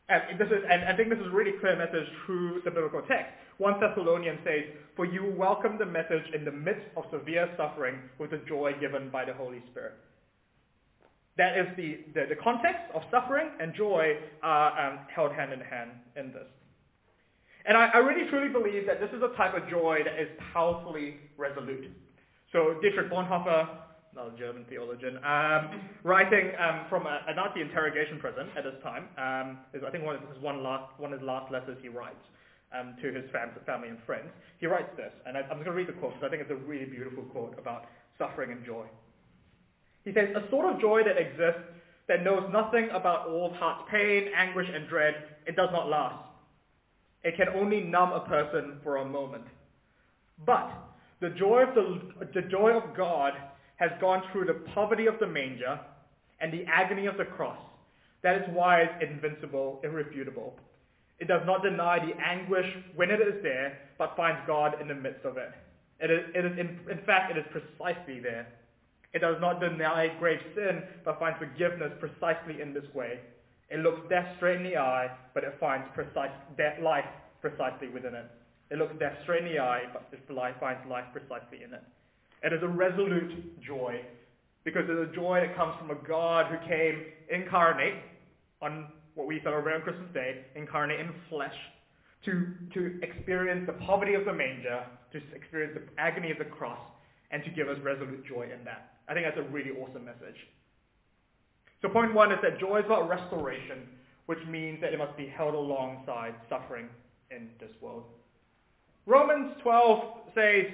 And, 0.09 0.39
this 0.39 0.47
is, 0.47 0.63
and 0.69 0.83
I 0.83 0.97
think 0.97 1.09
this 1.09 1.19
is 1.19 1.31
really 1.31 1.53
clear 1.59 1.77
message 1.77 2.07
through 2.25 2.61
the 2.65 2.71
biblical 2.71 3.01
text. 3.07 3.31
1 3.57 3.79
Thessalonians 3.79 4.39
says, 4.43 4.63
For 4.95 5.05
you 5.05 5.33
welcome 5.35 5.77
the 5.79 5.85
message 5.85 6.23
in 6.33 6.45
the 6.45 6.51
midst 6.51 6.85
of 6.95 7.05
severe 7.11 7.49
suffering 7.57 7.95
with 8.19 8.31
the 8.31 8.41
joy 8.47 8.73
given 8.79 9.09
by 9.09 9.25
the 9.25 9.33
Holy 9.33 9.63
Spirit. 9.71 9.93
That 11.37 11.57
is 11.57 11.67
the, 11.77 11.99
the, 12.13 12.25
the 12.29 12.41
context 12.41 12.85
of 12.93 13.01
suffering 13.11 13.49
and 13.59 13.73
joy 13.75 14.17
are 14.41 14.73
um, 14.77 14.99
held 15.13 15.33
hand 15.33 15.53
in 15.53 15.59
hand 15.59 15.91
in 16.15 16.31
this. 16.33 16.47
And 17.65 17.77
I, 17.77 17.89
I 17.93 17.97
really 17.97 18.29
truly 18.29 18.49
believe 18.49 18.87
that 18.87 18.99
this 18.99 19.09
is 19.09 19.21
a 19.21 19.35
type 19.35 19.53
of 19.53 19.69
joy 19.69 19.99
that 20.05 20.19
is 20.21 20.29
powerfully 20.53 21.17
resolute. 21.37 21.89
So 22.51 22.79
Dietrich 22.81 23.11
Bonhoeffer, 23.11 23.67
not 24.15 24.33
a 24.33 24.37
German 24.37 24.65
theologian, 24.69 25.17
um, 25.17 25.81
writing 26.03 26.51
um, 26.57 26.85
from 26.89 27.05
a, 27.05 27.21
a, 27.27 27.35
Nazi 27.35 27.61
interrogation 27.61 28.19
prison 28.19 28.47
at 28.57 28.63
this 28.63 28.75
time, 28.81 29.09
um, 29.17 29.59
is 29.73 29.83
I 29.85 29.91
think 29.91 30.05
one 30.05 30.15
of 30.15 30.21
his 30.21 30.41
one 30.41 30.63
last 30.63 30.97
one 30.97 31.11
of 31.11 31.19
his 31.19 31.27
last 31.27 31.51
letters 31.51 31.77
he 31.81 31.89
writes 31.89 32.23
um, 32.73 32.95
to 33.01 33.11
his 33.11 33.23
fam- 33.31 33.51
family 33.65 33.89
and 33.89 33.97
friends. 34.05 34.29
He 34.59 34.67
writes 34.67 34.89
this, 34.97 35.11
and 35.25 35.37
I, 35.37 35.41
am 35.41 35.63
going 35.63 35.65
to 35.65 35.71
read 35.71 35.87
the 35.87 35.93
quote 35.93 36.13
because 36.13 36.27
I 36.27 36.29
think 36.29 36.41
it's 36.41 36.51
a 36.51 36.63
really 36.67 36.85
beautiful 36.85 37.23
quote 37.23 37.57
about 37.57 37.85
suffering 38.17 38.51
and 38.51 38.65
joy. 38.65 38.85
He 40.03 40.13
says, 40.13 40.29
"A 40.35 40.49
sort 40.49 40.73
of 40.73 40.81
joy 40.81 41.03
that 41.03 41.17
exists 41.17 41.77
that 42.07 42.23
knows 42.23 42.49
nothing 42.51 42.89
about 42.91 43.27
all 43.27 43.53
heart's 43.53 43.89
pain, 43.91 44.29
anguish, 44.35 44.67
and 44.73 44.87
dread. 44.87 45.15
It 45.45 45.55
does 45.55 45.69
not 45.71 45.89
last. 45.89 46.23
It 47.23 47.35
can 47.35 47.49
only 47.49 47.81
numb 47.81 48.13
a 48.13 48.21
person 48.21 48.79
for 48.83 48.97
a 48.97 49.05
moment. 49.05 49.43
But 50.45 50.71
the 51.19 51.29
joy 51.31 51.63
of 51.63 51.75
the, 51.75 52.27
the 52.33 52.47
joy 52.47 52.71
of 52.71 52.95
God 52.95 53.33
has 53.77 53.91
gone 53.99 54.23
through 54.31 54.45
the 54.45 54.65
poverty 54.73 55.07
of 55.07 55.19
the 55.19 55.27
manger 55.27 55.79
and 56.39 56.53
the 56.53 56.63
agony 56.67 57.07
of 57.07 57.17
the 57.17 57.25
cross. 57.25 57.59
That 58.23 58.35
is 58.37 58.43
why 58.53 58.81
it's 58.81 59.11
invincible, 59.11 59.81
irrefutable. 59.83 60.55
It 61.19 61.27
does 61.27 61.41
not 61.45 61.63
deny 61.63 61.99
the 61.99 62.13
anguish 62.21 62.67
when 62.95 63.09
it 63.09 63.19
is 63.19 63.41
there, 63.41 63.77
but 63.97 64.15
finds 64.15 64.39
God 64.45 64.79
in 64.79 64.87
the 64.87 64.95
midst 64.95 65.25
of 65.25 65.37
it. 65.37 65.49
It 65.99 66.11
is, 66.11 66.19
it 66.35 66.45
is 66.45 66.51
in, 66.59 66.79
in 66.91 67.03
fact, 67.05 67.31
it 67.35 67.37
is 67.37 67.45
precisely 67.51 68.19
there. 68.19 68.47
It 69.13 69.19
does 69.19 69.37
not 69.41 69.59
deny 69.59 70.13
grave 70.19 70.39
sin, 70.53 70.83
but 71.03 71.17
finds 71.17 71.39
forgiveness 71.39 71.91
precisely 71.99 72.61
in 72.61 72.73
this 72.73 72.85
way. 72.93 73.19
It 73.69 73.79
looks 73.79 74.01
death 74.09 74.27
straight 74.37 74.57
in 74.57 74.63
the 74.63 74.77
eye, 74.77 75.09
but 75.33 75.43
it 75.43 75.55
finds 75.59 75.87
precise 75.95 76.31
death, 76.55 76.79
life 76.81 77.05
precisely 77.41 77.89
within 77.89 78.13
it. 78.13 78.25
It 78.69 78.77
looks 78.77 78.93
death 78.99 79.17
straight 79.23 79.43
in 79.43 79.51
the 79.51 79.59
eye, 79.59 79.83
but 79.91 80.07
it 80.11 80.19
finds 80.59 80.79
life 80.89 81.05
precisely 81.11 81.63
in 81.63 81.73
it. 81.73 81.83
It 82.43 82.53
is 82.53 82.61
a 82.61 82.67
resolute 82.67 83.61
joy 83.65 84.01
because 84.63 84.83
it 84.87 84.93
is 84.93 85.09
a 85.09 85.15
joy 85.15 85.39
that 85.41 85.55
comes 85.55 85.73
from 85.79 85.91
a 85.91 86.07
God 86.07 86.45
who 86.51 86.57
came 86.67 87.05
incarnate 87.31 87.95
on 88.61 88.87
what 89.17 89.27
we 89.27 89.41
celebrate 89.43 89.73
on 89.73 89.81
Christmas 89.81 90.07
Day, 90.13 90.45
incarnate 90.55 90.99
in 90.99 91.09
flesh, 91.27 91.55
to, 92.25 92.53
to 92.73 92.99
experience 93.01 93.65
the 93.65 93.73
poverty 93.85 94.13
of 94.13 94.25
the 94.25 94.33
manger, 94.33 94.85
to 95.11 95.17
experience 95.35 95.75
the 95.75 96.01
agony 96.01 96.31
of 96.31 96.37
the 96.37 96.45
cross, 96.45 96.79
and 97.31 97.43
to 97.43 97.49
give 97.49 97.67
us 97.67 97.77
resolute 97.83 98.25
joy 98.27 98.43
in 98.43 98.63
that. 98.63 98.93
I 99.09 99.13
think 99.13 99.25
that's 99.25 99.37
a 99.37 99.51
really 99.51 99.71
awesome 99.71 100.05
message. 100.05 100.37
So 101.81 101.89
point 101.89 102.13
one 102.13 102.31
is 102.31 102.37
that 102.43 102.59
joy 102.59 102.79
is 102.79 102.85
about 102.85 103.09
restoration, 103.09 103.89
which 104.27 104.39
means 104.47 104.79
that 104.81 104.93
it 104.93 104.99
must 104.99 105.17
be 105.17 105.27
held 105.27 105.55
alongside 105.55 106.35
suffering 106.49 106.87
in 107.31 107.49
this 107.59 107.71
world. 107.81 108.03
Romans 109.05 109.53
12 109.63 110.03
says, 110.35 110.65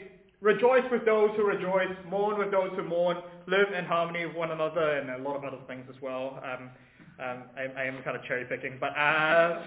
Rejoice 0.41 0.83
with 0.91 1.05
those 1.05 1.29
who 1.37 1.47
rejoice, 1.47 1.95
mourn 2.09 2.37
with 2.37 2.51
those 2.51 2.71
who 2.75 2.83
mourn, 2.83 3.15
live 3.47 3.71
in 3.77 3.85
harmony 3.85 4.25
with 4.25 4.35
one 4.35 4.51
another, 4.51 4.99
and 4.99 5.09
a 5.09 5.17
lot 5.23 5.37
of 5.37 5.45
other 5.45 5.59
things 5.67 5.85
as 5.87 5.95
well. 6.01 6.43
Um, 6.43 6.69
um, 7.19 7.43
I, 7.57 7.69
I, 7.77 7.83
am 7.85 8.01
kind 8.03 8.17
of 8.17 8.23
cherry 8.23 8.45
picking, 8.45 8.77
but 8.79 8.97
uh, 8.97 9.61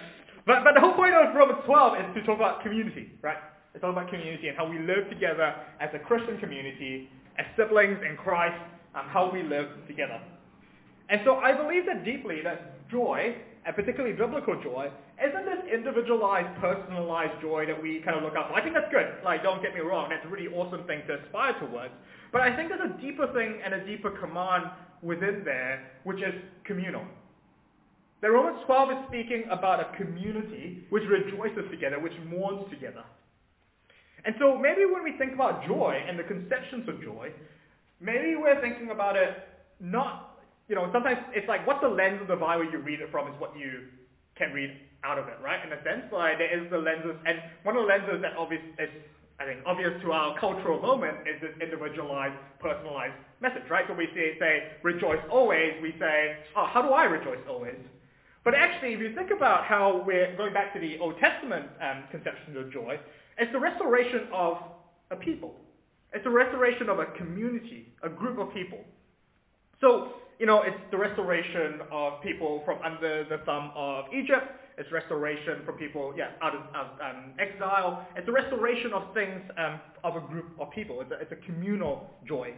But, 0.46 0.62
but 0.62 0.74
the 0.74 0.80
whole 0.80 0.94
point 0.94 1.12
of 1.12 1.34
Romans 1.34 1.58
12 1.66 1.98
is 1.98 2.06
to 2.14 2.22
talk 2.22 2.38
about 2.38 2.62
community, 2.62 3.10
right? 3.20 3.36
It's 3.74 3.82
all 3.82 3.90
about 3.90 4.08
community 4.08 4.46
and 4.48 4.56
how 4.56 4.66
we 4.66 4.78
live 4.78 5.10
together 5.10 5.54
as 5.80 5.90
a 5.92 5.98
Christian 5.98 6.38
community, 6.38 7.10
as 7.38 7.44
siblings 7.58 7.98
in 8.08 8.16
Christ, 8.16 8.56
and 8.94 9.10
how 9.10 9.28
we 9.30 9.42
live 9.42 9.66
together. 9.88 10.22
And 11.10 11.20
so 11.24 11.36
I 11.36 11.52
believe 11.52 11.84
that 11.86 12.04
deeply 12.04 12.42
that 12.44 12.88
joy, 12.90 13.34
and 13.66 13.74
particularly 13.74 14.14
biblical 14.14 14.54
joy, 14.62 14.88
isn't 15.18 15.44
this 15.44 15.66
individualized, 15.74 16.48
personalized 16.60 17.42
joy 17.42 17.66
that 17.66 17.76
we 17.80 18.00
kind 18.04 18.16
of 18.16 18.22
look 18.22 18.36
up. 18.38 18.50
I 18.54 18.62
think 18.62 18.74
that's 18.74 18.90
good. 18.92 19.18
Like, 19.24 19.42
don't 19.42 19.60
get 19.60 19.74
me 19.74 19.80
wrong. 19.80 20.08
That's 20.10 20.24
a 20.24 20.28
really 20.28 20.48
awesome 20.48 20.86
thing 20.86 21.02
to 21.08 21.18
aspire 21.26 21.58
towards. 21.58 21.92
But 22.32 22.42
I 22.42 22.54
think 22.54 22.70
there's 22.70 22.86
a 22.86 23.00
deeper 23.02 23.26
thing 23.34 23.60
and 23.64 23.74
a 23.74 23.84
deeper 23.84 24.10
command 24.10 24.70
within 25.02 25.42
there, 25.44 25.90
which 26.04 26.18
is 26.18 26.34
communal. 26.64 27.02
The 28.22 28.30
Romans 28.30 28.64
12 28.64 28.90
is 28.90 28.96
speaking 29.08 29.44
about 29.50 29.80
a 29.80 29.96
community 29.96 30.86
which 30.88 31.04
rejoices 31.04 31.68
together, 31.70 32.00
which 32.00 32.16
mourns 32.24 32.64
together. 32.70 33.04
And 34.24 34.34
so 34.40 34.56
maybe 34.56 34.88
when 34.88 35.04
we 35.04 35.12
think 35.18 35.34
about 35.34 35.66
joy 35.66 36.00
and 36.00 36.18
the 36.18 36.24
conceptions 36.24 36.88
of 36.88 37.02
joy, 37.02 37.30
maybe 38.00 38.34
we're 38.34 38.60
thinking 38.60 38.90
about 38.90 39.16
it 39.16 39.36
not, 39.80 40.40
you 40.68 40.74
know, 40.74 40.88
sometimes 40.92 41.18
it's 41.36 41.46
like 41.46 41.66
what's 41.66 41.82
the 41.82 41.92
lens 41.92 42.20
of 42.22 42.28
the 42.28 42.36
Bible 42.36 42.64
you 42.64 42.78
read 42.78 43.00
it 43.00 43.10
from 43.12 43.28
is 43.28 43.38
what 43.38 43.52
you 43.56 43.92
can 44.34 44.52
read 44.52 44.72
out 45.04 45.18
of 45.18 45.28
it, 45.28 45.36
right? 45.44 45.60
In 45.64 45.72
a 45.72 45.80
sense, 45.84 46.10
like 46.10 46.38
there 46.38 46.50
is 46.50 46.70
the 46.70 46.78
lenses, 46.78 47.16
and 47.26 47.38
one 47.62 47.76
of 47.76 47.82
the 47.84 47.88
lenses 47.88 48.20
that 48.22 48.32
obvious 48.36 48.64
is, 48.80 48.88
I 49.38 49.44
think, 49.44 49.60
obvious 49.66 49.92
to 50.02 50.12
our 50.12 50.38
cultural 50.40 50.80
moment 50.80 51.28
is 51.28 51.40
this 51.44 51.52
individualized, 51.60 52.34
personalized 52.58 53.14
message, 53.40 53.68
right? 53.70 53.84
So 53.86 53.94
we 53.94 54.08
say, 54.16 54.40
say 54.40 54.72
rejoice 54.82 55.20
always, 55.30 55.76
we 55.82 55.94
say, 56.00 56.40
oh, 56.56 56.66
how 56.72 56.80
do 56.80 56.88
I 56.88 57.04
rejoice 57.04 57.44
always? 57.48 57.76
But 58.46 58.54
actually, 58.54 58.92
if 58.92 59.00
you 59.00 59.12
think 59.12 59.32
about 59.32 59.64
how 59.64 60.04
we're 60.06 60.36
going 60.36 60.54
back 60.54 60.72
to 60.74 60.78
the 60.78 60.98
Old 61.00 61.18
Testament 61.18 61.66
um, 61.82 62.04
conception 62.12 62.56
of 62.56 62.72
joy, 62.72 62.96
it's 63.38 63.50
the 63.50 63.58
restoration 63.58 64.28
of 64.32 64.58
a 65.10 65.16
people. 65.16 65.56
It's 66.14 66.22
the 66.22 66.30
restoration 66.30 66.88
of 66.88 67.00
a 67.00 67.06
community, 67.18 67.88
a 68.04 68.08
group 68.08 68.38
of 68.38 68.54
people. 68.54 68.78
So, 69.80 70.12
you 70.38 70.46
know, 70.46 70.62
it's 70.62 70.78
the 70.92 70.96
restoration 70.96 71.80
of 71.90 72.22
people 72.22 72.62
from 72.64 72.78
under 72.84 73.24
the 73.24 73.38
thumb 73.44 73.72
of 73.74 74.04
Egypt. 74.14 74.46
It's 74.78 74.92
restoration 74.92 75.66
from 75.66 75.74
people, 75.74 76.14
yeah, 76.16 76.30
out 76.40 76.54
of, 76.54 76.62
of 76.72 76.86
um, 77.02 77.32
exile. 77.40 78.06
It's 78.14 78.26
the 78.26 78.32
restoration 78.32 78.92
of 78.92 79.12
things 79.12 79.40
um, 79.58 79.80
of 80.04 80.14
a 80.14 80.20
group 80.20 80.46
of 80.60 80.70
people. 80.70 81.00
It's 81.00 81.10
a, 81.10 81.18
it's 81.18 81.32
a 81.32 81.46
communal 81.46 82.10
joy 82.28 82.54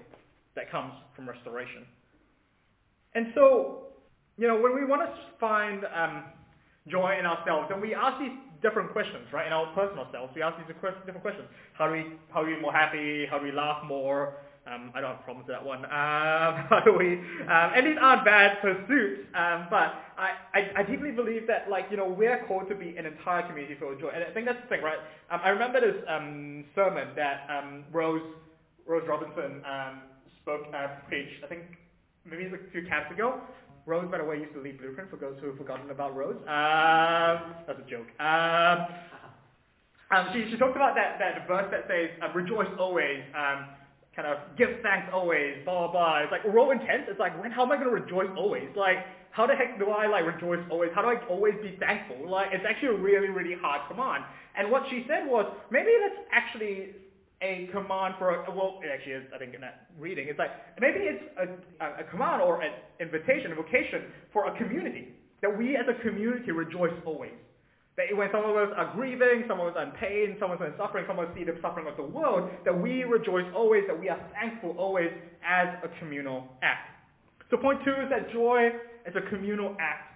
that 0.55 0.71
comes 0.71 0.93
from 1.17 1.27
restoration. 1.27 1.87
And 3.15 3.29
so, 3.35 3.88
you 4.39 4.47
know, 4.47 4.59
when 4.61 4.75
we 4.75 4.85
want 4.85 5.03
to 5.03 5.13
find 5.39 5.85
um, 5.95 6.25
joy 6.87 7.17
in 7.19 7.27
ourselves, 7.27 7.69
and 7.73 7.83
we 7.83 7.95
ask 7.95 8.19
these 8.21 8.37
different 8.63 8.93
questions, 8.93 9.27
right? 9.33 9.47
In 9.47 9.53
our 9.53 9.67
personal 9.75 10.07
selves, 10.13 10.33
we 10.35 10.43
ask 10.43 10.57
these 10.57 10.67
different 10.67 11.23
questions. 11.23 11.47
How 11.75 11.87
do 11.87 11.93
we 11.93 12.07
how 12.33 12.43
are 12.43 12.47
we 12.47 12.61
more 12.61 12.73
happy? 12.73 13.27
How 13.31 13.39
do 13.39 13.45
we 13.45 13.53
laugh 13.53 13.85
more? 13.85 14.35
Um, 14.67 14.93
I 14.95 15.01
don't 15.01 15.17
have 15.17 15.25
problems 15.25 15.49
with 15.49 15.57
that 15.57 15.65
one. 15.65 15.85
Um, 15.85 15.91
how 16.71 16.83
do 16.85 16.93
we? 16.93 17.15
Um, 17.15 17.73
and 17.75 17.87
these 17.87 17.97
aren't 18.01 18.25
bad 18.25 18.61
pursuits, 18.61 19.23
um, 19.35 19.67
but 19.71 19.97
I, 20.19 20.35
I, 20.53 20.71
I, 20.77 20.83
deeply 20.83 21.11
believe 21.11 21.47
that, 21.47 21.71
like, 21.71 21.87
you 21.91 21.97
know, 21.97 22.07
we're 22.07 22.45
called 22.47 22.69
to 22.69 22.75
be 22.75 22.97
an 22.99 23.07
entire 23.07 23.47
community 23.47 23.77
full 23.79 23.93
of 23.93 24.01
joy. 24.01 24.11
And 24.15 24.23
I 24.23 24.31
think 24.31 24.45
that's 24.45 24.61
the 24.61 24.69
thing, 24.69 24.83
right? 24.83 24.99
Um, 25.31 25.41
I 25.43 25.49
remember 25.51 25.81
this 25.81 25.97
um, 26.07 26.65
sermon 26.75 27.09
that 27.17 27.49
um, 27.49 27.85
Rose 27.93 28.21
Rose 28.87 29.05
Robinson 29.09 29.63
um, 29.65 30.03
spoke, 30.43 30.67
uh, 30.75 30.89
preached. 31.09 31.45
I 31.45 31.47
think 31.47 31.63
maybe 32.25 32.45
it 32.45 32.53
was 32.53 32.61
a 32.67 32.71
few 32.73 32.87
camps 32.87 33.11
ago. 33.13 33.41
Rose, 33.89 34.07
by 34.11 34.19
the 34.19 34.25
way, 34.25 34.37
used 34.37 34.53
to 34.53 34.61
lead 34.61 34.79
Blueprint 34.79 35.09
for 35.09 35.17
those 35.17 35.41
who 35.41 35.49
have 35.49 35.57
forgotten 35.57 35.91
about 35.91 36.15
Rose. 36.15 36.37
Um, 36.45 37.57
that's 37.65 37.81
a 37.81 37.89
joke. 37.89 38.07
Um, 38.21 38.85
um, 40.13 40.29
she, 40.33 40.45
she 40.51 40.57
talked 40.61 40.77
about 40.77 40.95
that, 40.95 41.17
that 41.19 41.49
verse 41.49 41.67
that 41.73 41.89
says, 41.89 42.13
uh, 42.21 42.29
rejoice 42.37 42.69
always, 42.79 43.25
um, 43.33 43.73
kind 44.15 44.29
of 44.29 44.39
give 44.59 44.69
thanks 44.83 45.09
always, 45.13 45.65
blah, 45.65 45.89
blah, 45.89 45.93
blah. 45.93 46.19
It's 46.21 46.33
like, 46.33 46.45
we're 46.45 46.61
all 46.61 46.71
intense. 46.71 47.09
It's 47.09 47.21
like, 47.21 47.33
when, 47.41 47.51
how 47.51 47.65
am 47.65 47.73
I 47.73 47.77
going 47.77 47.89
to 47.89 47.97
rejoice 47.97 48.29
always? 48.37 48.69
Like, 48.77 48.99
how 49.31 49.47
the 49.47 49.55
heck 49.55 49.79
do 49.79 49.89
I 49.89 50.07
like 50.07 50.27
rejoice 50.27 50.61
always? 50.71 50.91
How 50.95 51.03
do 51.03 51.09
I 51.09 51.17
always 51.29 51.55
be 51.63 51.77
thankful? 51.81 52.29
Like, 52.29 52.49
it's 52.53 52.65
actually 52.69 52.89
a 52.89 53.01
really, 53.01 53.29
really 53.29 53.57
hard 53.61 53.89
command. 53.89 54.25
And 54.57 54.71
what 54.71 54.83
she 54.91 55.05
said 55.09 55.25
was, 55.27 55.47
maybe 55.71 55.91
let's 56.03 56.21
actually 56.33 56.93
a 57.43 57.69
command 57.73 58.15
for 58.19 58.45
a, 58.45 58.51
well, 58.51 58.81
it 58.83 58.91
actually 58.93 59.13
is, 59.13 59.25
I 59.35 59.39
think, 59.39 59.55
in 59.55 59.61
that 59.61 59.87
reading. 59.99 60.27
It's 60.29 60.39
like, 60.39 60.51
maybe 60.81 60.99
it's 61.07 61.23
a, 61.39 62.03
a 62.03 62.05
command 62.11 62.43
or 62.43 62.61
an 62.63 62.73
invitation, 63.01 63.53
a 63.53 63.55
vocation 63.55 64.11
for 64.33 64.47
a 64.47 64.59
community. 64.59 65.15
That 65.43 65.57
we 65.57 65.77
as 65.77 65.87
a 65.87 65.95
community 66.03 66.51
rejoice 66.51 66.95
always. 67.07 67.39
That 67.97 68.11
when 68.17 68.29
some 68.33 68.43
of 68.43 68.57
us 68.57 68.71
uh, 68.75 68.81
are 68.83 68.95
grieving, 68.95 69.45
some 69.47 69.61
of 69.61 69.69
us 69.69 69.75
are 69.77 69.85
in 69.85 69.93
pain, 69.93 70.37
some 70.41 70.51
of 70.51 70.61
us 70.61 70.71
are 70.71 70.77
suffering, 70.79 71.05
some 71.07 71.19
of 71.19 71.29
us 71.29 71.35
see 71.37 71.45
the 71.45 71.55
suffering 71.63 71.87
of 71.87 71.97
the 71.97 72.03
world, 72.03 72.51
that 72.65 72.75
we 72.75 73.05
rejoice 73.05 73.47
always, 73.55 73.85
that 73.87 73.99
we 73.99 74.09
are 74.09 74.19
thankful 74.35 74.75
always 74.79 75.11
as 75.47 75.69
a 75.83 75.89
communal 75.99 76.47
act. 76.63 76.91
So 77.51 77.57
point 77.57 77.79
two 77.85 77.95
is 78.03 78.11
that 78.11 78.33
joy 78.33 78.71
is 79.07 79.15
a 79.15 79.31
communal 79.31 79.77
act 79.79 80.15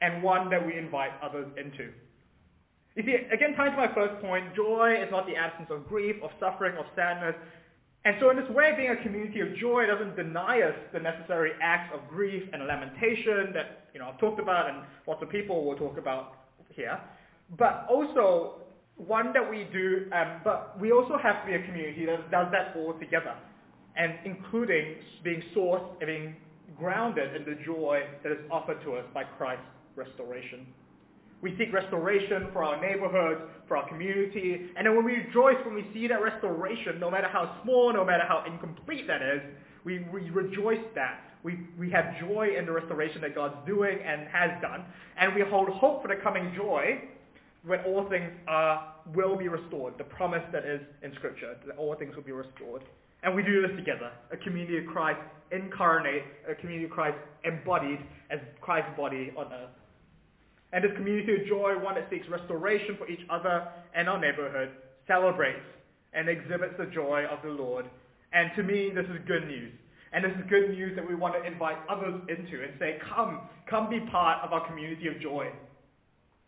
and 0.00 0.22
one 0.22 0.48
that 0.50 0.64
we 0.64 0.76
invite 0.76 1.10
others 1.22 1.48
into. 1.56 1.92
You 2.96 3.04
see, 3.04 3.14
again, 3.32 3.54
tying 3.54 3.72
to 3.72 3.76
my 3.76 3.94
first 3.94 4.20
point, 4.20 4.54
joy 4.54 4.96
is 5.00 5.10
not 5.10 5.26
the 5.26 5.36
absence 5.36 5.68
of 5.70 5.86
grief, 5.88 6.16
of 6.22 6.30
suffering, 6.40 6.76
of 6.76 6.86
sadness. 6.96 7.34
And 8.04 8.16
so 8.18 8.30
in 8.30 8.36
this 8.36 8.48
way, 8.50 8.72
being 8.76 8.90
a 8.90 9.02
community 9.02 9.40
of 9.40 9.54
joy 9.56 9.86
doesn't 9.86 10.16
deny 10.16 10.62
us 10.62 10.74
the 10.92 11.00
necessary 11.00 11.52
acts 11.62 11.94
of 11.94 12.08
grief 12.08 12.42
and 12.52 12.66
lamentation 12.66 13.52
that, 13.52 13.90
you 13.92 14.00
know, 14.00 14.08
I've 14.08 14.18
talked 14.18 14.40
about 14.40 14.70
and 14.70 14.78
lots 15.06 15.22
of 15.22 15.30
people 15.30 15.64
will 15.64 15.76
talk 15.76 15.98
about 15.98 16.38
here. 16.70 16.98
But 17.58 17.86
also 17.88 18.62
one 18.96 19.32
that 19.34 19.48
we 19.48 19.68
do, 19.72 20.06
um, 20.12 20.40
but 20.44 20.78
we 20.80 20.92
also 20.92 21.16
have 21.22 21.42
to 21.42 21.46
be 21.46 21.54
a 21.54 21.62
community 21.64 22.06
that 22.06 22.30
does 22.30 22.46
that 22.52 22.74
all 22.76 22.94
together. 22.94 23.34
And 23.96 24.14
including 24.24 24.96
being 25.22 25.42
sourced 25.54 25.88
and 26.00 26.06
being 26.06 26.36
grounded 26.78 27.36
in 27.36 27.44
the 27.44 27.60
joy 27.64 28.02
that 28.22 28.32
is 28.32 28.38
offered 28.50 28.82
to 28.84 28.94
us 28.94 29.04
by 29.12 29.24
Christ's 29.24 29.64
restoration. 29.94 30.66
We 31.42 31.56
seek 31.58 31.72
restoration 31.72 32.48
for 32.52 32.64
our 32.64 32.80
neighborhoods, 32.80 33.40
for 33.66 33.76
our 33.76 33.88
community. 33.88 34.70
And 34.76 34.86
then 34.86 34.94
when 34.94 35.04
we 35.04 35.12
rejoice 35.12 35.56
when 35.64 35.74
we 35.74 35.86
see 35.94 36.06
that 36.08 36.22
restoration, 36.22 37.00
no 37.00 37.10
matter 37.10 37.28
how 37.28 37.60
small, 37.62 37.92
no 37.92 38.04
matter 38.04 38.24
how 38.26 38.44
incomplete 38.46 39.06
that 39.06 39.22
is, 39.22 39.40
we, 39.84 40.04
we 40.12 40.28
rejoice 40.30 40.84
that. 40.94 41.20
We, 41.42 41.60
we 41.78 41.90
have 41.90 42.04
joy 42.20 42.48
in 42.58 42.66
the 42.66 42.72
restoration 42.72 43.22
that 43.22 43.34
God's 43.34 43.56
doing 43.66 43.98
and 44.04 44.28
has 44.28 44.50
done. 44.60 44.84
And 45.18 45.34
we 45.34 45.42
hold 45.48 45.70
hope 45.70 46.02
for 46.02 46.08
the 46.08 46.20
coming 46.22 46.52
joy 46.54 47.00
when 47.64 47.80
all 47.80 48.08
things 48.10 48.30
are, 48.46 48.94
will 49.14 49.36
be 49.36 49.48
restored. 49.48 49.94
The 49.96 50.04
promise 50.04 50.42
that 50.52 50.64
is 50.66 50.80
in 51.02 51.14
Scripture, 51.14 51.56
that 51.66 51.76
all 51.78 51.94
things 51.94 52.14
will 52.14 52.22
be 52.22 52.32
restored. 52.32 52.82
And 53.22 53.34
we 53.34 53.42
do 53.42 53.66
this 53.66 53.76
together, 53.76 54.10
a 54.32 54.36
community 54.36 54.78
of 54.78 54.86
Christ 54.86 55.20
incarnate, 55.52 56.22
a 56.48 56.54
community 56.54 56.84
of 56.84 56.90
Christ 56.90 57.16
embodied 57.44 57.98
as 58.30 58.38
Christ's 58.60 58.96
body 58.96 59.32
on 59.36 59.52
earth. 59.52 59.79
And 60.72 60.84
this 60.84 60.92
community 60.96 61.34
of 61.34 61.46
joy, 61.48 61.74
one 61.82 61.96
that 61.96 62.08
seeks 62.10 62.28
restoration 62.28 62.96
for 62.96 63.08
each 63.08 63.26
other 63.28 63.66
and 63.94 64.08
our 64.08 64.20
neighborhood, 64.20 64.70
celebrates 65.06 65.66
and 66.12 66.28
exhibits 66.28 66.74
the 66.78 66.86
joy 66.86 67.24
of 67.30 67.38
the 67.42 67.50
Lord. 67.50 67.86
And 68.32 68.50
to 68.56 68.62
me, 68.62 68.90
this 68.94 69.06
is 69.06 69.18
good 69.26 69.46
news. 69.46 69.72
And 70.12 70.24
this 70.24 70.32
is 70.32 70.42
good 70.50 70.70
news 70.70 70.96
that 70.96 71.06
we 71.06 71.14
want 71.14 71.34
to 71.34 71.42
invite 71.46 71.78
others 71.88 72.20
into 72.28 72.62
and 72.62 72.72
say, 72.78 72.98
come, 73.14 73.42
come 73.68 73.88
be 73.88 74.00
part 74.10 74.42
of 74.42 74.52
our 74.52 74.66
community 74.66 75.06
of 75.06 75.20
joy. 75.20 75.46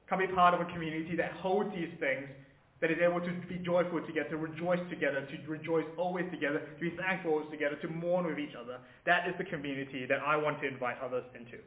Come 0.08 0.18
be 0.18 0.26
part 0.26 0.54
of 0.54 0.60
a 0.60 0.66
community 0.72 1.16
that 1.16 1.32
holds 1.38 1.70
these 1.74 1.90
things, 1.98 2.26
that 2.80 2.90
is 2.90 2.98
able 2.98 3.20
to 3.20 3.32
be 3.48 3.62
joyful 3.64 4.02
together, 4.04 4.30
to 4.30 4.36
rejoice 4.36 4.82
together, 4.90 5.26
to 5.26 5.50
rejoice 5.50 5.86
always 5.96 6.26
together, 6.30 6.58
to 6.58 6.80
be 6.80 6.90
thankful 6.96 7.32
always 7.32 7.50
together, 7.50 7.76
to 7.76 7.88
mourn 7.88 8.26
with 8.26 8.38
each 8.38 8.54
other. 8.58 8.78
That 9.06 9.28
is 9.28 9.34
the 9.38 9.44
community 9.44 10.06
that 10.06 10.18
I 10.26 10.36
want 10.36 10.60
to 10.60 10.66
invite 10.66 10.96
others 11.02 11.24
into. 11.38 11.62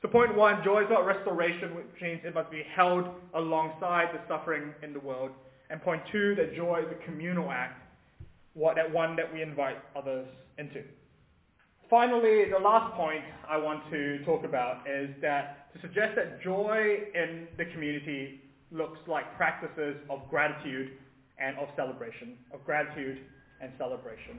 So 0.00 0.08
point 0.08 0.36
one, 0.36 0.62
joy 0.64 0.82
is 0.82 0.86
about 0.86 1.06
restoration, 1.06 1.74
which 1.74 1.86
means 2.00 2.20
it 2.24 2.34
must 2.34 2.50
be 2.50 2.62
held 2.74 3.08
alongside 3.34 4.08
the 4.14 4.20
suffering 4.28 4.72
in 4.82 4.92
the 4.92 5.00
world. 5.00 5.32
And 5.70 5.82
point 5.82 6.02
two, 6.12 6.34
that 6.36 6.54
joy 6.54 6.82
is 6.86 6.92
a 6.92 7.04
communal 7.04 7.50
act, 7.50 7.82
what, 8.54 8.76
that 8.76 8.92
one 8.92 9.16
that 9.16 9.32
we 9.32 9.42
invite 9.42 9.76
others 9.96 10.26
into. 10.56 10.82
Finally, 11.90 12.50
the 12.50 12.58
last 12.58 12.94
point 12.94 13.24
I 13.48 13.56
want 13.56 13.90
to 13.90 14.24
talk 14.24 14.44
about 14.44 14.86
is 14.88 15.10
that 15.20 15.72
to 15.72 15.80
suggest 15.80 16.16
that 16.16 16.42
joy 16.42 16.98
in 17.14 17.48
the 17.56 17.64
community 17.72 18.42
looks 18.70 18.98
like 19.08 19.36
practices 19.36 19.96
of 20.10 20.20
gratitude 20.28 20.92
and 21.40 21.56
of 21.58 21.68
celebration, 21.76 22.36
of 22.52 22.64
gratitude 22.64 23.18
and 23.60 23.72
celebration. 23.78 24.38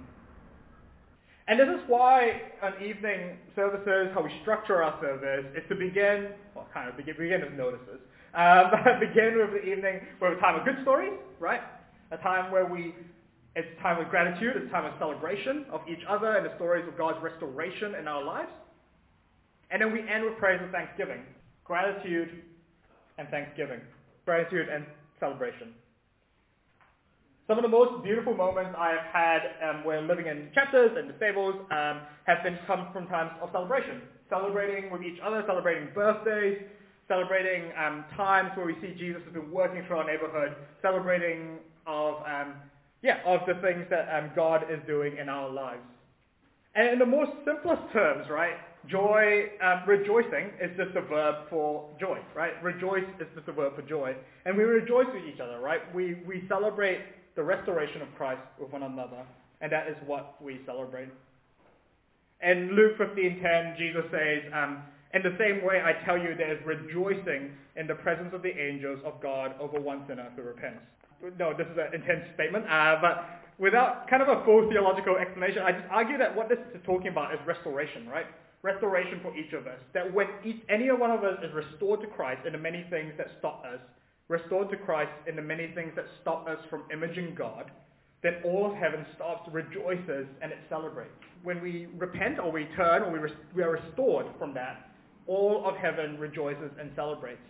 And 1.50 1.60
this 1.60 1.68
is 1.68 1.82
why 1.88 2.42
on 2.62 2.74
evening 2.78 3.40
services, 3.56 4.14
how 4.14 4.22
we 4.22 4.30
structure 4.44 4.84
our 4.84 5.02
service, 5.02 5.50
is 5.58 5.64
to 5.70 5.74
begin, 5.74 6.30
well, 6.54 6.68
kind 6.72 6.88
of 6.88 6.96
begin, 6.96 7.16
begin 7.18 7.42
with 7.42 7.54
notices. 7.54 7.98
Um, 8.38 8.70
begin 9.02 9.34
with 9.42 9.58
the 9.58 9.66
evening 9.66 10.00
with 10.22 10.38
a 10.38 10.40
time 10.40 10.60
of 10.60 10.64
good 10.64 10.78
stories, 10.84 11.18
right? 11.40 11.62
A 12.12 12.18
time 12.18 12.52
where 12.52 12.68
we, 12.68 12.94
it's 13.56 13.68
a 13.80 13.82
time 13.82 14.00
of 14.00 14.10
gratitude, 14.12 14.58
it's 14.58 14.68
a 14.68 14.70
time 14.70 14.86
of 14.86 14.94
celebration 15.00 15.66
of 15.74 15.82
each 15.90 16.06
other 16.08 16.38
and 16.38 16.46
the 16.46 16.54
stories 16.56 16.88
of 16.88 16.96
God's 16.96 17.18
restoration 17.24 17.96
in 17.96 18.08
our 18.08 18.24
lives. 18.24 18.52
And 19.72 19.82
then 19.82 19.92
we 19.92 20.02
end 20.08 20.26
with 20.26 20.38
praise 20.38 20.60
and 20.62 20.72
thanksgiving. 20.72 21.26
Gratitude 21.66 22.30
and 23.18 23.28
thanksgiving. 23.30 23.82
Gratitude 24.24 24.70
and 24.70 24.86
celebration. 25.20 25.74
Some 27.50 27.58
of 27.58 27.64
the 27.64 27.70
most 27.70 28.04
beautiful 28.04 28.36
moments 28.36 28.78
I 28.78 28.94
have 28.94 29.10
had 29.12 29.42
um, 29.68 29.84
when 29.84 30.08
living 30.08 30.28
in 30.28 30.50
chapters 30.54 30.92
and 30.96 31.10
the 31.10 31.18
stables 31.18 31.56
um, 31.72 32.02
have 32.28 32.44
been 32.44 32.60
come 32.68 32.90
from 32.94 33.08
times 33.08 33.32
of 33.42 33.50
celebration. 33.52 34.04
Celebrating 34.30 34.92
with 34.92 35.02
each 35.02 35.18
other, 35.26 35.44
celebrating 35.48 35.90
birthdays, 35.96 36.62
celebrating 37.08 37.72
um, 37.74 38.06
times 38.16 38.52
where 38.54 38.68
we 38.68 38.76
see 38.82 38.94
Jesus 39.00 39.24
has 39.26 39.34
been 39.34 39.50
working 39.50 39.82
through 39.88 39.98
our 39.98 40.06
neighborhood, 40.06 40.54
celebrating 40.84 41.58
of, 41.88 42.22
um, 42.22 42.54
yeah, 43.02 43.18
of 43.26 43.40
the 43.48 43.60
things 43.66 43.84
that 43.90 44.06
um, 44.14 44.30
God 44.36 44.70
is 44.70 44.78
doing 44.86 45.18
in 45.18 45.28
our 45.28 45.50
lives. 45.50 45.82
And 46.76 46.88
in 46.94 47.00
the 47.00 47.06
most 47.08 47.32
simplest 47.50 47.82
terms, 47.92 48.30
right, 48.30 48.62
joy, 48.86 49.50
um, 49.66 49.82
rejoicing 49.88 50.54
is 50.62 50.70
just 50.78 50.96
a 50.96 51.02
verb 51.02 51.50
for 51.50 51.90
joy, 52.00 52.20
right? 52.36 52.62
Rejoice 52.62 53.10
is 53.20 53.26
just 53.34 53.48
a 53.48 53.54
verb 53.54 53.76
for 53.76 53.82
joy. 53.82 54.16
And 54.46 54.56
we 54.56 54.66
rejoice 54.66 55.08
with 55.12 55.24
each 55.26 55.40
other, 55.40 55.60
right? 55.60 55.82
We, 55.96 56.22
we 56.28 56.44
celebrate 56.48 57.00
the 57.40 57.48
restoration 57.48 58.02
of 58.02 58.10
Christ 58.18 58.44
with 58.60 58.70
one 58.70 58.84
another. 58.84 59.24
And 59.62 59.72
that 59.72 59.88
is 59.88 59.96
what 60.06 60.36
we 60.44 60.60
celebrate. 60.66 61.08
In 62.44 62.76
Luke 62.76 63.00
15.10, 63.00 63.78
Jesus 63.78 64.04
says, 64.12 64.44
um, 64.52 64.84
in 65.14 65.24
the 65.24 65.32
same 65.40 65.64
way 65.64 65.80
I 65.80 66.04
tell 66.04 66.18
you 66.18 66.36
there 66.36 66.52
is 66.52 66.60
rejoicing 66.68 67.56
in 67.78 67.88
the 67.88 67.96
presence 67.96 68.36
of 68.36 68.44
the 68.44 68.52
angels 68.52 69.00
of 69.06 69.24
God 69.24 69.56
over 69.58 69.80
one 69.80 70.04
sinner 70.08 70.28
who 70.36 70.44
repents. 70.44 70.84
No, 71.40 71.56
this 71.56 71.68
is 71.72 71.80
an 71.80 71.96
intense 71.96 72.28
statement, 72.36 72.68
uh, 72.68 73.00
but 73.00 73.24
without 73.58 74.10
kind 74.10 74.22
of 74.22 74.28
a 74.28 74.44
full 74.44 74.68
theological 74.70 75.16
explanation, 75.16 75.64
I 75.64 75.72
just 75.72 75.88
argue 75.90 76.18
that 76.18 76.36
what 76.36 76.50
this 76.50 76.60
is 76.76 76.82
talking 76.86 77.08
about 77.08 77.34
is 77.34 77.40
restoration, 77.48 78.08
right? 78.08 78.28
Restoration 78.64 79.20
for 79.24 79.36
each 79.36 79.52
of 79.54 79.68
us. 79.68 79.80
That 79.94 80.12
when 80.14 80.28
each, 80.44 80.60
any 80.68 80.92
one 80.92 81.12
of 81.12 81.24
us 81.24 81.40
is 81.44 81.52
restored 81.56 82.02
to 82.02 82.08
Christ 82.08 82.46
in 82.46 82.52
the 82.52 82.60
many 82.60 82.86
things 82.90 83.14
that 83.18 83.28
stop 83.40 83.64
us, 83.64 83.80
restored 84.30 84.70
to 84.70 84.78
Christ 84.78 85.12
in 85.28 85.36
the 85.36 85.42
many 85.42 85.72
things 85.76 85.92
that 85.96 86.06
stop 86.22 86.48
us 86.48 86.60
from 86.70 86.84
imaging 86.94 87.36
God, 87.36 87.70
then 88.22 88.36
all 88.46 88.70
of 88.70 88.78
heaven 88.78 89.06
stops, 89.16 89.50
rejoices, 89.52 90.28
and 90.42 90.52
it 90.52 90.60
celebrates. 90.70 91.12
When 91.44 91.62
we 91.62 91.88
repent 91.98 92.40
or 92.40 92.52
we 92.52 92.68
turn 92.76 93.04
or 93.04 93.12
we, 93.12 93.20
res- 93.20 93.32
we 93.56 93.64
are 93.64 93.72
restored 93.72 94.28
from 94.38 94.54
that, 94.54 94.92
all 95.28 95.64
of 95.66 95.76
heaven 95.76 96.18
rejoices 96.20 96.72
and 96.80 96.92
celebrates. 96.96 97.42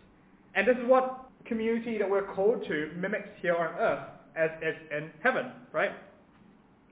And 0.56 0.68
this 0.68 0.78
is 0.78 0.86
what 0.88 1.30
community 1.46 1.98
that 1.98 2.10
we're 2.10 2.34
called 2.34 2.64
to 2.68 2.92
mimics 2.96 3.30
here 3.42 3.56
on 3.56 3.74
earth 3.80 4.08
as 4.36 4.50
is 4.62 4.76
in 4.96 5.12
heaven, 5.22 5.52
right? 5.74 5.92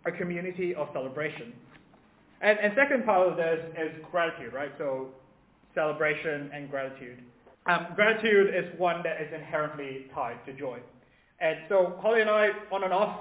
A 0.06 0.12
community 0.12 0.75
of 0.75 0.88
celebration. 0.94 1.53
And, 2.41 2.60
and 2.60 2.74
second 2.75 3.06
part 3.06 3.29
of 3.29 3.38
this 3.38 3.60
is 3.77 3.91
gratitude, 4.12 4.53
right? 4.53 4.72
So 4.77 5.10
celebration 5.74 6.50
and 6.53 6.70
gratitude. 6.70 7.20
Um, 7.68 7.88
gratitude 7.96 8.54
is 8.56 8.66
one 8.80 9.04
that 9.04 9.22
is 9.22 9.28
inherently 9.34 10.06
tied 10.14 10.44
to 10.46 10.54
joy. 10.54 10.80
And 11.40 11.58
so 11.70 12.00
Holly 12.02 12.22
and 12.22 12.30
I, 12.30 12.50
on 12.72 12.84
and 12.84 12.94
off, 12.94 13.20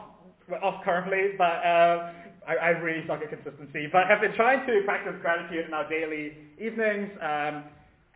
off 0.63 0.85
currently, 0.85 1.35
but 1.37 1.45
uh, 1.45 2.13
I, 2.47 2.55
I, 2.55 2.69
really 2.79 3.05
suck 3.07 3.21
at 3.21 3.29
consistency, 3.29 3.89
but 3.91 4.07
have 4.07 4.21
been 4.21 4.35
trying 4.35 4.65
to 4.67 4.83
practice 4.85 5.15
gratitude 5.21 5.67
in 5.67 5.75
our 5.75 5.89
daily 5.89 6.39
evenings 6.59 7.11
um, 7.21 7.65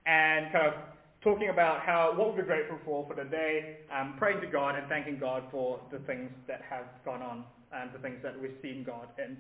and 0.07 0.53
kind 0.53 0.69
of 0.69 0.75
talking 1.23 1.49
about 1.49 1.81
how 1.81 2.15
what 2.17 2.37
we're 2.37 2.45
grateful 2.45 2.79
for 2.85 3.05
for 3.09 3.15
the 3.15 3.29
day, 3.29 3.79
um, 3.93 4.15
praying 4.17 4.41
to 4.41 4.47
God 4.47 4.77
and 4.77 4.89
thanking 4.89 5.19
God 5.19 5.43
for 5.51 5.81
the 5.91 5.99
things 6.01 6.31
that 6.47 6.63
have 6.71 6.87
gone 7.05 7.21
on 7.21 7.45
and 7.75 7.91
the 7.93 7.99
things 7.99 8.19
that 8.23 8.41
we've 8.41 8.57
seen 8.63 8.85
God 8.85 9.09
in. 9.19 9.37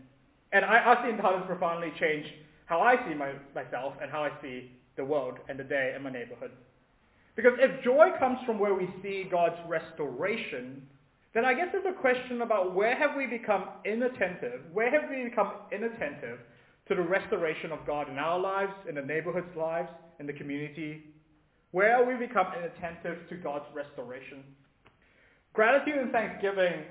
And 0.53 0.64
I, 0.64 0.83
have 0.83 0.98
seen 1.07 1.18
how 1.18 1.37
this 1.37 1.46
profoundly 1.46 1.92
changed 1.98 2.29
how 2.66 2.81
I 2.81 2.96
see 3.09 3.14
my, 3.14 3.33
myself 3.53 3.94
and 4.00 4.11
how 4.11 4.22
I 4.22 4.31
see 4.40 4.70
the 4.96 5.05
world 5.05 5.38
and 5.48 5.59
the 5.59 5.64
day 5.64 5.92
and 5.94 6.05
my 6.05 6.11
neighborhood. 6.11 6.53
Because 7.36 7.52
if 7.58 7.82
joy 7.84 8.08
comes 8.18 8.38
from 8.44 8.58
where 8.58 8.74
we 8.74 8.88
see 9.02 9.26
God's 9.30 9.56
restoration, 9.68 10.82
then 11.32 11.44
I 11.44 11.54
guess 11.54 11.68
there's 11.72 11.86
a 11.86 12.00
question 12.00 12.42
about 12.42 12.74
where 12.74 12.96
have 12.96 13.16
we 13.16 13.26
become 13.26 13.68
inattentive, 13.84 14.62
where 14.72 14.90
have 14.90 15.08
we 15.08 15.24
become 15.24 15.52
inattentive 15.72 16.40
to 16.88 16.94
the 16.94 17.02
restoration 17.02 17.70
of 17.70 17.86
God 17.86 18.08
in 18.08 18.18
our 18.18 18.38
lives, 18.38 18.72
in 18.88 18.96
the 18.96 19.02
neighborhood's 19.02 19.56
lives, 19.56 19.88
in 20.18 20.26
the 20.26 20.32
community? 20.32 21.04
Where 21.70 21.98
have 21.98 22.06
we 22.08 22.26
become 22.26 22.46
inattentive 22.58 23.28
to 23.28 23.36
God's 23.36 23.66
restoration? 23.72 24.42
Gratitude 25.52 25.98
and 25.98 26.10
thanksgiving 26.10 26.82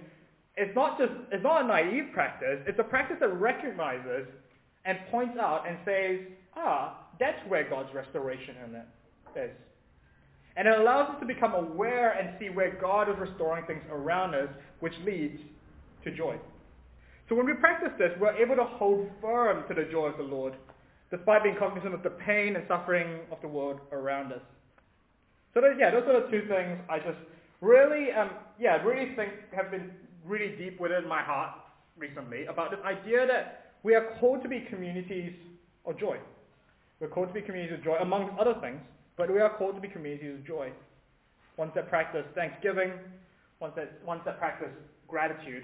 is 0.57 0.73
not 0.73 0.97
just, 0.97 1.11
it's 1.31 1.43
not 1.43 1.65
a 1.65 1.67
naive 1.67 2.11
practice, 2.13 2.59
it's 2.65 2.79
a 2.79 2.83
practice 2.83 3.17
that 3.19 3.29
recognizes 3.39 4.25
and 4.85 4.97
points 5.11 5.37
out 5.37 5.67
and 5.67 5.77
says, 5.83 6.19
ah, 6.55 7.07
that's 7.19 7.39
where 7.49 7.69
God's 7.69 7.93
restoration 7.93 8.55
in 8.65 8.75
it 8.75 8.85
is. 9.35 9.51
And 10.57 10.67
it 10.67 10.77
allows 10.77 11.09
us 11.11 11.19
to 11.21 11.25
become 11.25 11.53
aware 11.53 12.11
and 12.11 12.37
see 12.39 12.49
where 12.49 12.77
God 12.81 13.09
is 13.09 13.15
restoring 13.17 13.65
things 13.65 13.81
around 13.91 14.35
us, 14.35 14.49
which 14.79 14.93
leads 15.05 15.39
to 16.03 16.11
joy. 16.11 16.35
So 17.29 17.35
when 17.35 17.45
we 17.45 17.53
practice 17.53 17.91
this, 17.97 18.11
we're 18.19 18.35
able 18.35 18.55
to 18.55 18.65
hold 18.65 19.07
firm 19.21 19.63
to 19.67 19.73
the 19.73 19.89
joy 19.91 20.07
of 20.07 20.17
the 20.17 20.23
Lord, 20.23 20.53
despite 21.11 21.43
being 21.43 21.55
cognizant 21.57 21.93
of 21.93 22.03
the 22.03 22.09
pain 22.09 22.55
and 22.55 22.65
suffering 22.67 23.19
of 23.31 23.39
the 23.41 23.47
world 23.47 23.79
around 23.91 24.33
us. 24.33 24.41
So 25.53 25.61
those, 25.61 25.75
yeah, 25.79 25.91
those 25.91 26.03
are 26.07 26.21
the 26.21 26.27
two 26.31 26.47
things 26.47 26.79
I 26.89 26.97
just 26.97 27.19
really, 27.61 28.11
um, 28.11 28.31
yeah, 28.59 28.81
really 28.83 29.15
think 29.15 29.31
have 29.55 29.71
been 29.71 29.91
really 30.25 30.55
deep 30.57 30.79
within 30.79 31.07
my 31.07 31.21
heart 31.21 31.55
recently 31.97 32.45
about 32.45 32.71
this 32.71 32.79
idea 32.85 33.27
that 33.27 33.73
we 33.83 33.95
are 33.95 34.17
called 34.19 34.41
to 34.43 34.49
be 34.49 34.65
communities 34.69 35.33
of 35.85 35.99
joy. 35.99 36.17
We're 36.99 37.07
called 37.07 37.29
to 37.29 37.33
be 37.33 37.41
communities 37.41 37.77
of 37.77 37.83
joy, 37.83 37.97
amongst 38.01 38.37
other 38.39 38.55
things. 38.61 38.79
But 39.19 39.29
we 39.29 39.41
are 39.41 39.49
called 39.57 39.75
to 39.75 39.81
be 39.81 39.89
communities 39.89 40.35
of 40.39 40.47
joy. 40.47 40.71
Ones 41.57 41.73
that 41.75 41.89
practice 41.89 42.23
thanksgiving, 42.35 42.93
ones 43.59 43.73
that, 43.75 43.99
ones 44.05 44.21
that 44.23 44.39
practice 44.39 44.71
gratitude, 45.09 45.63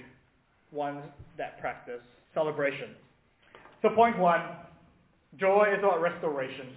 ones 0.73 1.01
that 1.37 1.57
practice 1.61 2.01
celebration. 2.33 2.89
So 3.81 3.95
point 3.95 4.19
one, 4.19 4.41
joy 5.39 5.71
is 5.71 5.79
about 5.79 6.01
restoration, 6.01 6.67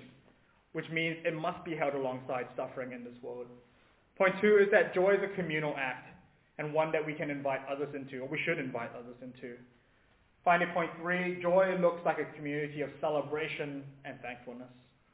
which 0.73 0.89
means 0.93 1.17
it 1.25 1.35
must 1.35 1.65
be 1.65 1.75
held 1.75 1.95
alongside 1.95 2.47
suffering 2.55 2.93
in 2.93 3.03
this 3.03 3.21
world. 3.25 3.47
Point 4.17 4.37
two 4.41 4.59
is 4.63 4.69
that 4.71 4.95
joy 4.95 5.15
is 5.15 5.21
a 5.25 5.35
communal 5.35 5.75
act 5.77 6.07
and 6.59 6.73
one 6.73 6.93
that 6.93 7.05
we 7.05 7.13
can 7.13 7.29
invite 7.29 7.61
others 7.69 7.93
into, 7.93 8.21
or 8.21 8.29
we 8.29 8.39
should 8.47 8.59
invite 8.61 8.91
others 8.95 9.17
into. 9.21 9.57
Finally, 10.45 10.71
point 10.73 10.91
three, 11.03 11.43
joy 11.43 11.77
looks 11.81 12.01
like 12.07 12.19
a 12.21 12.37
community 12.37 12.83
of 12.83 12.91
celebration 13.01 13.83
and 14.05 14.15
thankfulness. 14.23 14.71